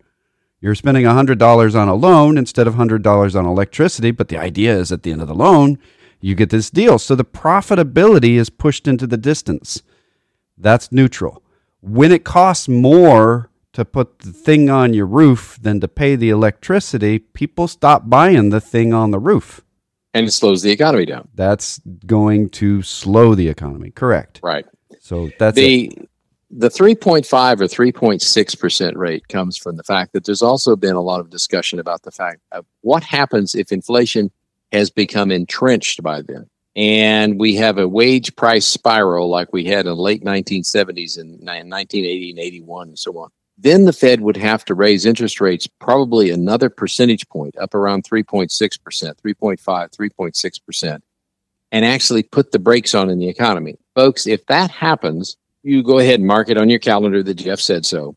You're 0.62 0.76
spending 0.76 1.04
$100 1.04 1.74
on 1.74 1.88
a 1.88 1.94
loan 1.94 2.38
instead 2.38 2.68
of 2.68 2.76
$100 2.76 3.34
on 3.36 3.46
electricity, 3.46 4.12
but 4.12 4.28
the 4.28 4.38
idea 4.38 4.78
is 4.78 4.92
at 4.92 5.02
the 5.02 5.10
end 5.10 5.20
of 5.20 5.26
the 5.26 5.34
loan, 5.34 5.76
you 6.20 6.36
get 6.36 6.50
this 6.50 6.70
deal. 6.70 7.00
So 7.00 7.16
the 7.16 7.24
profitability 7.24 8.36
is 8.36 8.48
pushed 8.48 8.86
into 8.86 9.08
the 9.08 9.16
distance. 9.16 9.82
That's 10.56 10.92
neutral. 10.92 11.42
When 11.80 12.12
it 12.12 12.22
costs 12.22 12.68
more 12.68 13.50
to 13.72 13.84
put 13.84 14.20
the 14.20 14.32
thing 14.32 14.70
on 14.70 14.94
your 14.94 15.06
roof 15.06 15.58
than 15.60 15.80
to 15.80 15.88
pay 15.88 16.14
the 16.14 16.30
electricity, 16.30 17.18
people 17.18 17.66
stop 17.66 18.08
buying 18.08 18.50
the 18.50 18.60
thing 18.60 18.94
on 18.94 19.10
the 19.10 19.18
roof. 19.18 19.62
And 20.14 20.28
it 20.28 20.30
slows 20.30 20.62
the 20.62 20.70
economy 20.70 21.06
down. 21.06 21.26
That's 21.34 21.80
going 22.06 22.50
to 22.50 22.82
slow 22.82 23.34
the 23.34 23.48
economy. 23.48 23.90
Correct. 23.90 24.38
Right. 24.44 24.66
So 25.00 25.30
that's 25.40 25.56
the 25.56 25.86
it. 25.86 26.08
The 26.54 26.68
3.5 26.68 27.60
or 27.60 27.64
3.6 27.64 28.60
percent 28.60 28.96
rate 28.96 29.26
comes 29.28 29.56
from 29.56 29.76
the 29.76 29.82
fact 29.82 30.12
that 30.12 30.24
there's 30.24 30.42
also 30.42 30.76
been 30.76 30.94
a 30.94 31.00
lot 31.00 31.20
of 31.20 31.30
discussion 31.30 31.78
about 31.78 32.02
the 32.02 32.10
fact 32.10 32.40
of 32.52 32.66
what 32.82 33.02
happens 33.02 33.54
if 33.54 33.72
inflation 33.72 34.30
has 34.70 34.90
become 34.90 35.30
entrenched 35.30 36.02
by 36.02 36.20
then. 36.20 36.46
And 36.76 37.40
we 37.40 37.54
have 37.56 37.78
a 37.78 37.88
wage 37.88 38.34
price 38.36 38.66
spiral 38.66 39.28
like 39.28 39.52
we 39.52 39.64
had 39.64 39.86
in 39.86 39.94
the 39.94 39.96
late 39.96 40.24
1970s 40.24 41.18
and 41.18 41.30
1980 41.40 42.30
and 42.30 42.38
81 42.38 42.88
and 42.88 42.98
so 42.98 43.16
on. 43.18 43.30
Then 43.58 43.84
the 43.84 43.92
fed 43.92 44.20
would 44.20 44.36
have 44.36 44.64
to 44.66 44.74
raise 44.74 45.06
interest 45.06 45.40
rates 45.40 45.66
probably 45.66 46.30
another 46.30 46.68
percentage 46.68 47.28
point 47.28 47.56
up 47.58 47.74
around 47.74 48.04
3.6% 48.04 48.50
3.5 48.50 49.58
3.6% 49.62 51.00
and 51.70 51.84
actually 51.84 52.22
put 52.22 52.52
the 52.52 52.58
brakes 52.58 52.94
on 52.94 53.08
in 53.08 53.18
the 53.18 53.28
economy. 53.28 53.76
Folks 53.94 54.26
if 54.26 54.44
that 54.46 54.70
happens 54.70 55.36
you 55.62 55.82
go 55.82 55.98
ahead 55.98 56.20
and 56.20 56.26
mark 56.26 56.48
it 56.48 56.58
on 56.58 56.68
your 56.68 56.78
calendar 56.78 57.22
that 57.22 57.34
jeff 57.34 57.60
said 57.60 57.84
so 57.84 58.16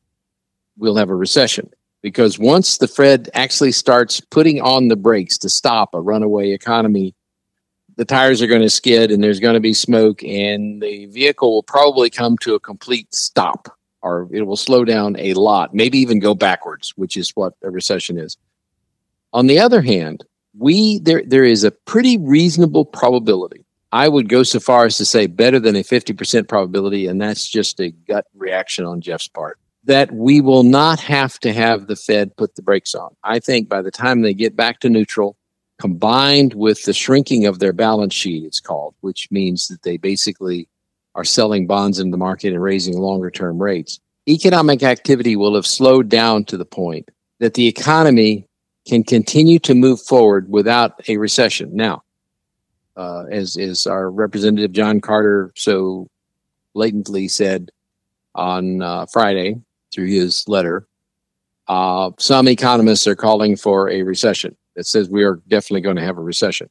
we'll 0.77 0.95
have 0.95 1.09
a 1.09 1.15
recession 1.15 1.69
because 2.01 2.37
once 2.37 2.77
the 2.77 2.87
fed 2.87 3.29
actually 3.33 3.71
starts 3.71 4.19
putting 4.19 4.61
on 4.61 4.87
the 4.87 4.95
brakes 4.95 5.37
to 5.37 5.49
stop 5.49 5.93
a 5.93 6.01
runaway 6.01 6.51
economy 6.51 7.13
the 7.97 8.05
tires 8.05 8.41
are 8.41 8.47
going 8.47 8.61
to 8.61 8.69
skid 8.69 9.11
and 9.11 9.23
there's 9.23 9.39
going 9.39 9.53
to 9.53 9.59
be 9.59 9.73
smoke 9.73 10.23
and 10.23 10.81
the 10.81 11.05
vehicle 11.07 11.53
will 11.53 11.63
probably 11.63 12.09
come 12.09 12.37
to 12.37 12.55
a 12.55 12.59
complete 12.59 13.13
stop 13.13 13.75
or 14.05 14.29
it 14.31 14.43
will 14.43 14.55
slow 14.55 14.85
down 14.85 15.15
a 15.17 15.33
lot, 15.33 15.73
maybe 15.73 15.97
even 15.97 16.19
go 16.19 16.35
backwards, 16.35 16.93
which 16.95 17.17
is 17.17 17.31
what 17.31 17.53
a 17.63 17.71
recession 17.71 18.19
is. 18.19 18.37
On 19.33 19.47
the 19.47 19.59
other 19.59 19.81
hand, 19.81 20.23
we 20.57 20.99
there 20.99 21.23
there 21.25 21.43
is 21.43 21.63
a 21.63 21.71
pretty 21.71 22.17
reasonable 22.19 22.85
probability. 22.85 23.64
I 23.95 24.09
would 24.09 24.27
go 24.27 24.43
so 24.43 24.59
far 24.59 24.85
as 24.85 24.97
to 24.97 25.05
say 25.05 25.25
better 25.25 25.57
than 25.57 25.77
a 25.77 25.79
50% 25.79 26.49
probability, 26.49 27.07
and 27.07 27.21
that's 27.21 27.47
just 27.47 27.79
a 27.79 27.91
gut 27.91 28.25
reaction 28.35 28.83
on 28.83 28.99
Jeff's 28.99 29.29
part, 29.29 29.57
that 29.85 30.11
we 30.11 30.41
will 30.41 30.63
not 30.63 30.99
have 30.99 31.39
to 31.39 31.53
have 31.53 31.87
the 31.87 31.95
Fed 31.95 32.35
put 32.35 32.55
the 32.55 32.61
brakes 32.61 32.93
on. 32.93 33.15
I 33.23 33.39
think 33.39 33.69
by 33.69 33.81
the 33.81 33.91
time 33.91 34.21
they 34.21 34.33
get 34.33 34.53
back 34.53 34.81
to 34.81 34.89
neutral, 34.89 35.37
combined 35.79 36.55
with 36.55 36.83
the 36.83 36.91
shrinking 36.91 37.45
of 37.45 37.59
their 37.59 37.71
balance 37.71 38.13
sheet, 38.13 38.43
it's 38.43 38.59
called, 38.59 38.95
which 38.99 39.29
means 39.31 39.69
that 39.69 39.83
they 39.83 39.95
basically 39.95 40.67
are 41.15 41.23
selling 41.23 41.65
bonds 41.65 41.97
in 41.97 42.11
the 42.11 42.17
market 42.17 42.51
and 42.51 42.61
raising 42.61 42.97
longer 42.97 43.31
term 43.31 43.61
rates. 43.61 44.01
Economic 44.27 44.83
activity 44.83 45.37
will 45.37 45.55
have 45.55 45.65
slowed 45.65 46.09
down 46.09 46.43
to 46.43 46.57
the 46.57 46.65
point 46.65 47.09
that 47.39 47.53
the 47.53 47.67
economy 47.67 48.45
can 48.85 49.05
continue 49.05 49.57
to 49.59 49.73
move 49.73 50.01
forward 50.01 50.49
without 50.49 50.99
a 51.07 51.15
recession. 51.15 51.73
Now, 51.73 52.01
uh, 52.95 53.25
as, 53.31 53.57
as 53.57 53.87
our 53.87 54.09
representative 54.09 54.71
John 54.71 55.01
Carter 55.01 55.51
so 55.55 56.07
blatantly 56.73 57.27
said 57.27 57.71
on 58.33 58.81
uh, 58.81 59.05
Friday 59.11 59.55
through 59.93 60.07
his 60.07 60.47
letter, 60.47 60.87
uh, 61.67 62.11
some 62.19 62.47
economists 62.47 63.07
are 63.07 63.15
calling 63.15 63.55
for 63.55 63.89
a 63.89 64.03
recession 64.03 64.55
that 64.75 64.85
says 64.85 65.09
we 65.09 65.23
are 65.23 65.41
definitely 65.47 65.81
going 65.81 65.95
to 65.95 66.03
have 66.03 66.17
a 66.17 66.21
recession. 66.21 66.69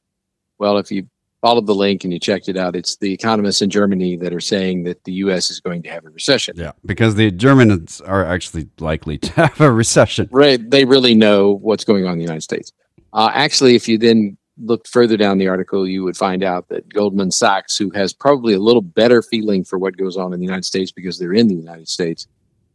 Well, 0.58 0.78
if 0.78 0.90
you 0.90 1.08
followed 1.44 1.66
the 1.66 1.74
link 1.74 2.04
and 2.04 2.12
you 2.12 2.18
checked 2.18 2.48
it 2.48 2.56
out, 2.56 2.76
it's 2.76 2.96
the 2.96 3.12
economists 3.12 3.60
in 3.60 3.68
Germany 3.68 4.16
that 4.16 4.32
are 4.32 4.40
saying 4.40 4.84
that 4.84 5.02
the 5.04 5.12
U.S. 5.14 5.50
is 5.50 5.60
going 5.60 5.82
to 5.82 5.90
have 5.90 6.04
a 6.06 6.10
recession. 6.10 6.54
Yeah, 6.56 6.72
because 6.86 7.16
the 7.16 7.30
Germans 7.30 8.00
are 8.00 8.24
actually 8.24 8.68
likely 8.78 9.18
to 9.18 9.32
have 9.48 9.60
a 9.60 9.70
recession. 9.70 10.28
Right. 10.30 10.58
They 10.70 10.84
really 10.84 11.14
know 11.14 11.52
what's 11.56 11.84
going 11.84 12.06
on 12.06 12.12
in 12.12 12.18
the 12.18 12.24
United 12.24 12.42
States. 12.42 12.72
Uh, 13.12 13.30
actually, 13.34 13.74
if 13.74 13.88
you 13.88 13.98
then 13.98 14.36
looked 14.62 14.88
further 14.88 15.16
down 15.16 15.38
the 15.38 15.48
article, 15.48 15.86
you 15.86 16.04
would 16.04 16.16
find 16.16 16.42
out 16.42 16.68
that 16.68 16.88
Goldman 16.92 17.30
Sachs, 17.30 17.76
who 17.76 17.90
has 17.90 18.12
probably 18.12 18.54
a 18.54 18.60
little 18.60 18.82
better 18.82 19.22
feeling 19.22 19.64
for 19.64 19.78
what 19.78 19.96
goes 19.96 20.16
on 20.16 20.32
in 20.32 20.40
the 20.40 20.46
United 20.46 20.64
States 20.64 20.92
because 20.92 21.18
they're 21.18 21.32
in 21.32 21.48
the 21.48 21.54
United 21.54 21.88
States, 21.88 22.26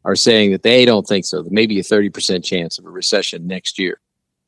are 0.06 0.16
saying 0.16 0.52
that 0.52 0.64
they 0.64 0.86
don't 0.86 1.08
think 1.08 1.26
so. 1.26 1.46
Maybe 1.50 1.80
a 1.80 1.84
30% 1.84 2.44
chance 2.44 2.78
of 2.78 2.86
a 2.86 2.90
recession 2.90 3.48
next 3.48 3.80
year. 3.80 4.00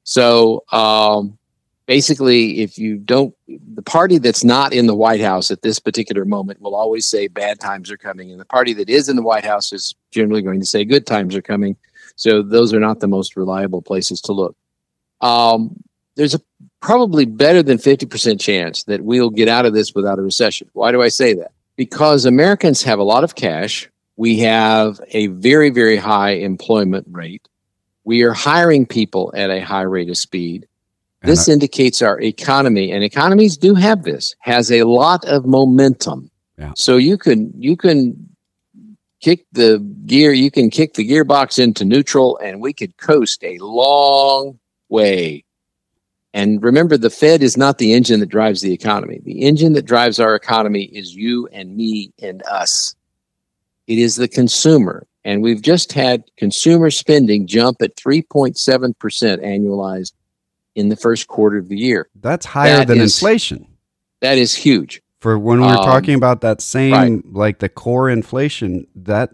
So 0.04 0.64
um, 0.72 1.38
basically, 1.86 2.62
if 2.62 2.78
you 2.78 2.98
don't, 2.98 3.36
the 3.48 3.82
party 3.82 4.18
that's 4.18 4.44
not 4.44 4.74
in 4.74 4.88
the 4.88 4.96
White 4.96 5.22
House 5.22 5.52
at 5.52 5.62
this 5.62 5.80
particular 5.80 6.26
moment 6.26 6.62
will 6.62 6.76
always 6.76 7.06
say 7.06 7.28
bad 7.28 7.60
times 7.60 7.92
are 7.92 7.98
coming, 7.98 8.32
and 8.32 8.40
the 8.40 8.46
party 8.46 8.74
that 8.74 8.90
is 8.90 9.10
in 9.10 9.16
the 9.16 9.22
White 9.22 9.46
House 9.46 9.72
is 9.74 9.94
generally 10.12 10.42
going 10.42 10.60
to 10.60 10.66
say 10.66 10.86
good 10.86 11.06
times 11.06 11.36
are 11.36 11.42
coming. 11.42 11.76
So 12.16 12.42
those 12.42 12.74
are 12.74 12.80
not 12.80 13.00
the 13.00 13.08
most 13.08 13.36
reliable 13.36 13.82
places 13.82 14.22
to 14.22 14.34
look. 14.34 14.56
Um, 15.22 15.76
there's 16.16 16.34
a 16.34 16.42
probably 16.82 17.26
better 17.26 17.64
than 17.64 17.78
50% 17.78 18.40
chance 18.40 18.84
that 18.84 19.02
we'll 19.02 19.30
get 19.30 19.48
out 19.48 19.66
of 19.66 19.74
this 19.74 19.94
without 19.94 20.20
a 20.20 20.22
recession. 20.22 20.70
Why 20.74 20.92
do 20.92 21.02
I 21.02 21.10
say 21.10 21.34
that? 21.36 21.52
Because 21.76 22.26
Americans 22.26 22.84
have 22.84 23.00
a 23.00 23.04
lot 23.04 23.24
of 23.24 23.36
cash. 23.36 23.90
We 24.18 24.40
have 24.40 25.00
a 25.10 25.28
very, 25.28 25.70
very 25.70 25.98
high 25.98 26.32
employment 26.32 27.08
rate. 27.10 27.48
We 28.04 28.24
are 28.24 28.34
hiring 28.34 28.86
people 28.86 29.32
at 29.36 29.50
a 29.50 29.62
high 29.62 29.84
rate 29.84 30.10
of 30.10 30.18
speed. 30.18 30.68
This 31.24 31.48
And 31.48 31.54
indicates 31.54 32.02
our 32.02 32.20
economy, 32.20 32.92
and 32.92 33.04
economies 33.04 33.56
do 33.56 33.76
have 33.76 34.04
this, 34.04 34.36
has 34.40 34.72
a 34.72 34.84
lot 34.84 35.24
of 35.26 35.46
momentum. 35.46 36.32
Yeah. 36.58 36.72
So 36.76 36.98
you 36.98 37.16
can 37.16 37.54
you 37.60 37.78
can 37.78 38.28
kick 39.20 39.46
the 39.52 39.78
gear, 40.08 40.34
you 40.34 40.50
can 40.50 40.72
kick 40.72 40.96
the 40.96 41.08
gearbox 41.08 41.60
into 41.60 41.86
neutral, 41.86 42.40
and 42.40 42.60
we 42.60 42.74
could 42.74 42.98
coast 42.98 43.44
a 43.44 43.60
long 43.60 44.60
way. 44.90 45.44
And 46.34 46.64
remember, 46.64 46.98
the 46.98 47.10
Fed 47.10 47.44
is 47.44 47.58
not 47.58 47.78
the 47.78 47.94
engine 47.94 48.20
that 48.22 48.30
drives 48.30 48.62
the 48.62 48.72
economy. 48.74 49.20
The 49.24 49.42
engine 49.42 49.74
that 49.74 49.86
drives 49.86 50.20
our 50.20 50.34
economy 50.36 50.84
is 50.84 51.14
you 51.16 51.48
and 51.52 51.76
me 51.76 52.14
and 52.22 52.42
us. 52.44 52.96
It 53.88 53.98
is 54.00 54.16
the 54.16 54.28
consumer. 54.30 55.06
And 55.26 55.44
we've 55.44 55.62
just 55.62 55.92
had 55.92 56.24
consumer 56.38 56.90
spending 56.90 57.48
jump 57.48 57.82
at 57.82 57.96
3.7% 57.96 58.96
annualized 59.44 60.14
in 60.76 60.88
the 60.90 60.96
first 60.96 61.28
quarter 61.28 61.58
of 61.58 61.68
the 61.68 61.78
year. 61.78 62.08
that's 62.22 62.46
higher 62.46 62.78
That 62.78 62.88
than 62.88 63.02
is- 63.02 63.18
inflation. 63.18 63.68
That 64.22 64.38
is 64.38 64.56
huge. 64.56 65.02
For 65.20 65.38
when 65.38 65.60
we're 65.62 65.68
Um, 65.68 65.84
talking 65.84 66.16
about 66.16 66.42
that 66.42 66.62
same, 66.62 66.94
right. 66.94 67.22
like 67.34 67.60
the 67.60 67.70
core 67.70 68.10
inflation, 68.10 68.88
that 68.96 69.32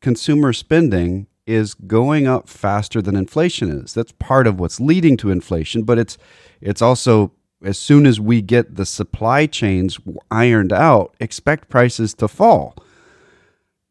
consumer 0.00 0.52
spending 0.52 1.26
is 1.46 1.74
going 1.74 2.26
up 2.26 2.48
faster 2.48 3.00
than 3.00 3.16
inflation 3.16 3.70
is. 3.70 3.94
That's 3.94 4.12
part 4.12 4.46
of 4.46 4.58
what's 4.58 4.80
leading 4.80 5.16
to 5.18 5.30
inflation, 5.30 5.84
but 5.84 5.98
it's 5.98 6.18
it's 6.60 6.82
also 6.82 7.32
as 7.64 7.78
soon 7.78 8.06
as 8.06 8.20
we 8.20 8.42
get 8.42 8.76
the 8.76 8.84
supply 8.86 9.46
chains 9.46 9.98
ironed 10.30 10.72
out, 10.72 11.14
expect 11.20 11.68
prices 11.68 12.12
to 12.14 12.28
fall. 12.28 12.74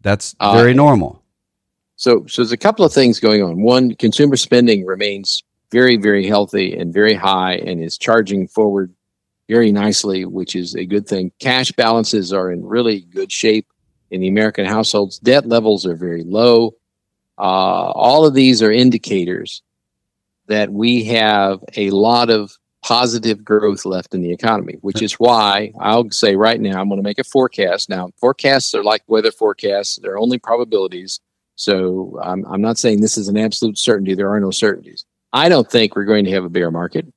That's 0.01 0.35
Uh, 0.39 0.53
very 0.53 0.73
normal. 0.73 1.23
So, 1.95 2.25
so 2.27 2.41
there's 2.41 2.51
a 2.51 2.57
couple 2.57 2.85
of 2.85 2.93
things 2.93 3.19
going 3.19 3.41
on. 3.41 3.61
One, 3.63 3.95
consumer 3.95 4.35
spending 4.35 4.85
remains 4.85 5.43
very, 5.71 5.97
very 5.97 6.27
healthy 6.27 6.75
and 6.77 6.93
very 6.93 7.13
high 7.13 7.55
and 7.55 7.81
is 7.81 7.97
charging 7.97 8.47
forward 8.47 8.93
very 9.49 9.71
nicely, 9.71 10.25
which 10.25 10.55
is 10.55 10.75
a 10.75 10.85
good 10.85 11.07
thing. 11.07 11.31
Cash 11.39 11.71
balances 11.71 12.31
are 12.33 12.51
in 12.51 12.65
really 12.65 13.01
good 13.01 13.31
shape 13.31 13.67
in 14.11 14.21
the 14.21 14.27
American 14.27 14.65
households. 14.65 15.19
Debt 15.19 15.47
levels 15.47 15.85
are 15.85 15.95
very 15.95 16.23
low. 16.23 16.75
Uh, 17.38 17.92
all 17.92 18.25
of 18.25 18.33
these 18.33 18.62
are 18.62 18.71
indicators 18.71 19.62
that 20.48 20.71
we 20.71 21.04
have 21.04 21.63
a 21.75 21.90
lot 21.90 22.29
of 22.29 22.58
positive 22.83 23.44
growth 23.44 23.83
left 23.83 24.13
in 24.13 24.21
the 24.21 24.31
economy, 24.31 24.77
which 24.81 25.02
is 25.02 25.13
why 25.13 25.71
I'll 25.79 26.10
say 26.12 26.36
right 26.36 26.62
now, 26.62 26.79
I'm 26.79 26.88
going 26.88 27.00
to 27.00 27.04
make 27.04 27.17
a 27.17 27.23
forecast. 27.23 27.90
Now, 27.90 28.12
forecasts 28.17 28.75
are 28.75 28.83
like 28.83 29.02
weather 29.08 29.31
forecasts, 29.31 29.98
they're 29.98 30.19
only 30.19 30.38
probabilities. 30.38 31.19
So 31.56 32.19
I'm, 32.21 32.46
I'm 32.46 32.62
not 32.62 32.77
saying 32.77 33.02
this 33.02 33.17
is 33.17 33.27
an 33.27 33.38
absolute 33.38 33.77
certainty. 33.77 34.13
There 34.13 34.29
are 34.29 34.40
no 34.40 34.52
certainties. 34.52 35.06
I 35.33 35.50
don't 35.50 35.69
think 35.69 35.96
we're 35.96 36.06
going 36.06 36.25
to 36.25 36.31
have 36.31 36.44
a 36.44 36.50
bear 36.50 36.69
market 36.69 37.08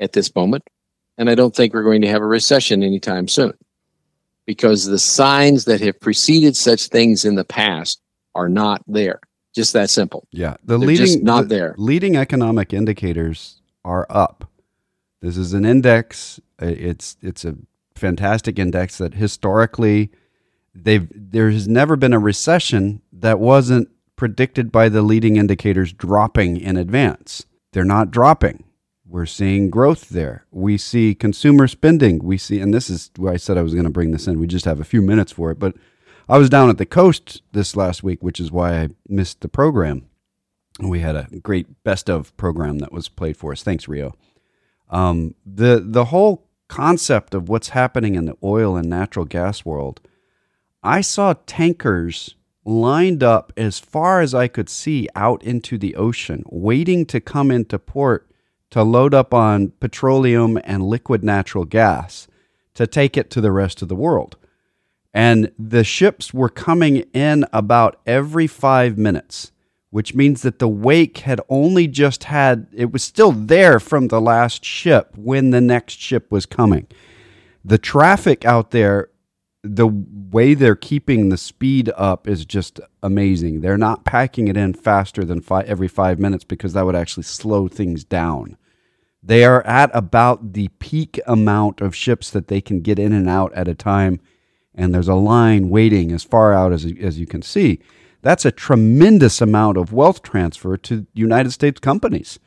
at 0.00 0.12
this 0.12 0.34
moment. 0.34 0.64
And 1.18 1.30
I 1.30 1.34
don't 1.34 1.54
think 1.54 1.72
we're 1.72 1.82
going 1.82 2.02
to 2.02 2.08
have 2.08 2.20
a 2.20 2.26
recession 2.26 2.82
anytime 2.82 3.26
soon 3.26 3.54
because 4.44 4.84
the 4.84 4.98
signs 4.98 5.64
that 5.64 5.80
have 5.80 5.98
preceded 5.98 6.56
such 6.56 6.88
things 6.88 7.24
in 7.24 7.36
the 7.36 7.44
past 7.44 8.00
are 8.34 8.48
not 8.48 8.82
there. 8.86 9.20
Just 9.56 9.72
that 9.72 9.90
simple. 9.90 10.28
Yeah, 10.30 10.56
the 10.62 10.78
They're 10.78 10.86
leading 10.86 11.06
just 11.06 11.22
not 11.22 11.48
the 11.48 11.48
there. 11.48 11.74
leading 11.78 12.14
economic 12.16 12.74
indicators 12.74 13.62
are 13.84 14.06
up. 14.10 14.50
This 15.22 15.36
is 15.38 15.54
an 15.54 15.64
index. 15.64 16.38
It's 16.60 17.16
it's 17.22 17.44
a 17.44 17.56
fantastic 17.94 18.58
index 18.58 18.98
that 18.98 19.14
historically 19.14 20.10
they've 20.74 21.08
there 21.14 21.50
has 21.50 21.66
never 21.66 21.96
been 21.96 22.12
a 22.12 22.18
recession 22.18 23.00
that 23.10 23.40
wasn't 23.40 23.88
predicted 24.16 24.70
by 24.70 24.90
the 24.90 25.00
leading 25.02 25.36
indicators 25.36 25.92
dropping 25.92 26.58
in 26.58 26.76
advance. 26.76 27.46
They're 27.72 27.84
not 27.84 28.10
dropping. 28.10 28.64
We're 29.08 29.26
seeing 29.26 29.70
growth 29.70 30.10
there. 30.10 30.44
We 30.50 30.76
see 30.78 31.14
consumer 31.14 31.66
spending. 31.68 32.18
We 32.22 32.38
see, 32.38 32.60
and 32.60 32.74
this 32.74 32.90
is 32.90 33.10
why 33.16 33.32
I 33.32 33.36
said 33.36 33.56
I 33.56 33.62
was 33.62 33.72
going 33.72 33.84
to 33.84 33.90
bring 33.90 34.10
this 34.10 34.26
in. 34.26 34.38
We 34.40 34.46
just 34.46 34.64
have 34.66 34.80
a 34.80 34.84
few 34.84 35.00
minutes 35.00 35.32
for 35.32 35.50
it. 35.50 35.58
But 35.58 35.76
I 36.28 36.38
was 36.38 36.50
down 36.50 36.70
at 36.70 36.78
the 36.78 36.86
coast 36.86 37.42
this 37.52 37.76
last 37.76 38.02
week, 38.02 38.22
which 38.22 38.40
is 38.40 38.50
why 38.50 38.80
I 38.80 38.88
missed 39.08 39.42
the 39.42 39.48
program. 39.48 40.06
We 40.80 41.00
had 41.00 41.14
a 41.14 41.28
great 41.40 41.84
best 41.84 42.10
of 42.10 42.36
program 42.36 42.78
that 42.78 42.92
was 42.92 43.08
played 43.08 43.36
for 43.36 43.52
us. 43.52 43.62
Thanks, 43.62 43.86
Rio. 43.86 44.14
Um, 44.90 45.34
the 45.44 45.82
the 45.84 46.06
whole 46.06 46.48
concept 46.68 47.32
of 47.32 47.48
what's 47.48 47.70
happening 47.70 48.16
in 48.16 48.26
the 48.26 48.36
oil 48.42 48.76
and 48.76 48.90
natural 48.90 49.24
gas 49.24 49.64
world, 49.64 50.00
I 50.82 51.00
saw 51.00 51.34
tankers 51.46 52.34
lined 52.64 53.22
up 53.22 53.52
as 53.56 53.78
far 53.78 54.20
as 54.20 54.34
I 54.34 54.48
could 54.48 54.68
see 54.68 55.08
out 55.14 55.42
into 55.44 55.78
the 55.78 55.94
ocean, 55.94 56.42
waiting 56.50 57.06
to 57.06 57.20
come 57.20 57.52
into 57.52 57.78
port 57.78 58.28
to 58.70 58.82
load 58.82 59.14
up 59.14 59.32
on 59.32 59.70
petroleum 59.78 60.58
and 60.64 60.82
liquid 60.82 61.22
natural 61.22 61.64
gas 61.64 62.26
to 62.74 62.86
take 62.86 63.16
it 63.16 63.30
to 63.30 63.40
the 63.40 63.52
rest 63.52 63.80
of 63.80 63.88
the 63.88 63.94
world. 63.94 64.36
And 65.16 65.50
the 65.58 65.82
ships 65.82 66.34
were 66.34 66.50
coming 66.50 66.98
in 67.14 67.46
about 67.50 67.98
every 68.04 68.46
five 68.46 68.98
minutes, 68.98 69.50
which 69.88 70.14
means 70.14 70.42
that 70.42 70.58
the 70.58 70.68
wake 70.68 71.18
had 71.18 71.40
only 71.48 71.88
just 71.88 72.24
had, 72.24 72.66
it 72.70 72.92
was 72.92 73.02
still 73.02 73.32
there 73.32 73.80
from 73.80 74.08
the 74.08 74.20
last 74.20 74.62
ship 74.62 75.14
when 75.16 75.52
the 75.52 75.60
next 75.62 75.98
ship 75.98 76.30
was 76.30 76.44
coming. 76.44 76.86
The 77.64 77.78
traffic 77.78 78.44
out 78.44 78.72
there 78.72 79.08
the 79.62 79.88
way 79.88 80.52
they're 80.52 80.76
keeping 80.76 81.30
the 81.30 81.38
speed 81.38 81.90
up 81.96 82.28
is 82.28 82.44
just 82.44 82.78
amazing. 83.02 83.62
They're 83.62 83.78
not 83.78 84.04
packing 84.04 84.48
it 84.48 84.56
in 84.56 84.74
faster 84.74 85.24
than 85.24 85.40
five, 85.40 85.66
every 85.66 85.88
five 85.88 86.18
minutes 86.18 86.44
because 86.44 86.74
that 86.74 86.84
would 86.84 86.94
actually 86.94 87.24
slow 87.24 87.68
things 87.68 88.04
down. 88.04 88.58
They 89.22 89.44
are 89.44 89.66
at 89.66 89.90
about 89.94 90.52
the 90.52 90.68
peak 90.78 91.18
amount 91.26 91.80
of 91.80 91.96
ships 91.96 92.30
that 92.30 92.48
they 92.48 92.60
can 92.60 92.80
get 92.80 92.98
in 92.98 93.14
and 93.14 93.30
out 93.30 93.52
at 93.54 93.66
a 93.66 93.74
time, 93.74 94.20
and 94.76 94.94
there's 94.94 95.08
a 95.08 95.14
line 95.14 95.68
waiting 95.68 96.12
as 96.12 96.22
far 96.22 96.52
out 96.52 96.72
as, 96.72 96.84
as 97.00 97.18
you 97.18 97.26
can 97.26 97.42
see. 97.42 97.80
That's 98.22 98.44
a 98.44 98.52
tremendous 98.52 99.40
amount 99.40 99.78
of 99.78 99.92
wealth 99.92 100.22
transfer 100.22 100.76
to 100.76 101.06
United 101.14 101.52
States 101.52 101.80
companies, 101.80 102.38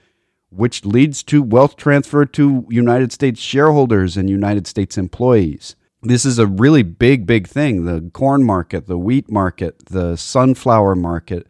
which 0.50 0.86
leads 0.86 1.24
to 1.24 1.42
wealth 1.42 1.76
transfer 1.76 2.26
to 2.26 2.66
United 2.70 3.12
States 3.12 3.42
shareholders 3.42 4.16
and 4.16 4.30
United 4.30 4.68
States 4.68 4.98
employees 4.98 5.76
this 6.02 6.26
is 6.26 6.40
a 6.40 6.48
really 6.48 6.84
big, 6.84 7.26
big 7.26 7.48
thing. 7.48 7.86
The 7.86 8.10
corn 8.14 8.44
market, 8.44 8.88
the 8.88 8.98
wheat 8.98 9.30
market, 9.30 9.86
the 9.88 10.16
sunflower 10.16 10.96
market, 10.96 11.48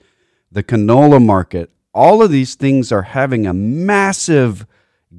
the 0.51 0.63
canola 0.63 1.23
market, 1.23 1.71
all 1.93 2.21
of 2.23 2.31
these 2.31 2.55
things 2.55 2.91
are 2.91 3.03
having 3.03 3.45
a 3.45 3.53
massive 3.53 4.65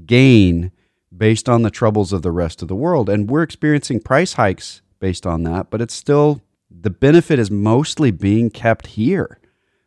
gain 0.07 0.73
based 1.17 1.49
on 1.49 1.63
the 1.63 1.71
troubles 1.71 2.13
of 2.13 2.23
the 2.23 2.33
rest 2.33 2.63
of 2.63 2.69
the 2.69 2.75
world. 2.75 3.09
And 3.09 3.31
we're 3.31 3.43
experiencing 3.43 4.01
price 4.01 4.35
hikes 4.35 4.83
based 5.01 5.27
on 5.27 5.43
that, 5.45 5.71
but 5.71 5.81
it's 5.81 5.95
still 5.95 6.41
the 6.71 6.91
benefit 6.91 7.39
is 7.39 7.51
mostly 7.51 8.11
being 8.11 8.51
kept 8.51 8.89
here. 8.89 9.41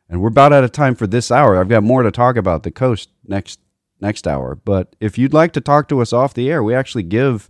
And 0.10 0.22
we're 0.22 0.28
about 0.28 0.54
out 0.54 0.64
of 0.64 0.72
time 0.72 0.96
for 0.96 1.08
this 1.08 1.32
hour. 1.32 1.58
I've 1.58 1.70
got 1.70 1.84
more 1.84 2.04
to 2.04 2.12
talk 2.12 2.36
about 2.36 2.64
the 2.64 2.72
coast 2.72 3.10
next 3.26 3.60
next 4.02 4.28
hour. 4.28 4.56
But 4.56 4.96
if 5.00 5.18
you'd 5.18 5.34
like 5.34 5.54
to 5.54 5.62
talk 5.62 5.88
to 5.88 6.02
us 6.02 6.12
off 6.12 6.34
the 6.34 6.52
air, 6.52 6.62
we 6.62 6.76
actually 6.76 7.04
give 7.04 7.48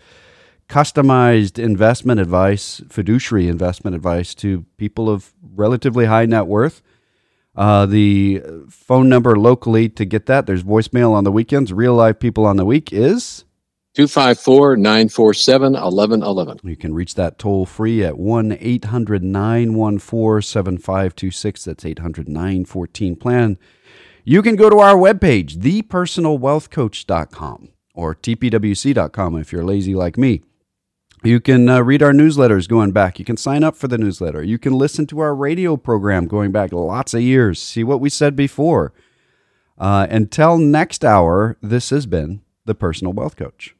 customized 0.69 1.57
investment 1.57 2.21
advice, 2.21 2.81
fiduciary 2.89 3.47
investment 3.47 3.95
advice 3.95 4.33
to 4.35 4.65
people 4.77 5.09
of 5.09 5.33
relatively 5.55 6.05
high 6.05 6.25
net 6.25 6.47
worth. 6.47 6.81
Uh, 7.55 7.85
the 7.85 8.41
phone 8.69 9.09
number 9.09 9.35
locally 9.35 9.89
to 9.89 10.05
get 10.05 10.25
that, 10.27 10.45
there's 10.45 10.63
voicemail 10.63 11.11
on 11.11 11.23
the 11.23 11.31
weekends. 11.31 11.73
Real 11.73 11.93
life 11.93 12.19
people 12.19 12.45
on 12.45 12.57
the 12.57 12.65
week 12.65 12.93
is 12.93 13.45
254 13.93 14.77
947 14.77 15.73
1111. 15.73 16.59
You 16.63 16.75
can 16.75 16.95
reach 16.95 17.13
that 17.15 17.37
toll 17.37 17.67
free 17.67 18.03
at 18.03 18.17
1 18.17 18.57
800 18.59 19.23
914 19.23 20.41
7526. 20.41 21.65
That's 21.65 21.85
800 21.85 22.27
914 22.27 23.15
plan. 23.15 23.59
You 24.23 24.41
can 24.41 24.55
go 24.55 24.69
to 24.69 24.79
our 24.79 24.95
webpage, 24.95 25.57
thepersonalwealthcoach.com 25.57 27.69
or 27.93 28.15
tpwc.com 28.15 29.37
if 29.37 29.51
you're 29.51 29.63
lazy 29.63 29.93
like 29.93 30.17
me. 30.17 30.41
You 31.23 31.39
can 31.39 31.69
uh, 31.69 31.81
read 31.81 32.01
our 32.01 32.11
newsletters 32.11 32.67
going 32.67 32.91
back. 32.91 33.19
You 33.19 33.25
can 33.25 33.37
sign 33.37 33.63
up 33.63 33.77
for 33.77 33.87
the 33.87 33.97
newsletter. 33.97 34.43
You 34.43 34.57
can 34.57 34.73
listen 34.73 35.05
to 35.07 35.19
our 35.19 35.35
radio 35.35 35.77
program 35.77 36.27
going 36.27 36.51
back 36.51 36.73
lots 36.73 37.13
of 37.13 37.21
years, 37.21 37.61
see 37.61 37.83
what 37.83 38.01
we 38.01 38.09
said 38.09 38.35
before. 38.35 38.91
Uh, 39.77 40.07
until 40.09 40.57
next 40.57 41.05
hour, 41.05 41.57
this 41.61 41.91
has 41.91 42.05
been 42.05 42.41
the 42.65 42.75
Personal 42.75 43.13
Wealth 43.13 43.35
Coach. 43.35 43.75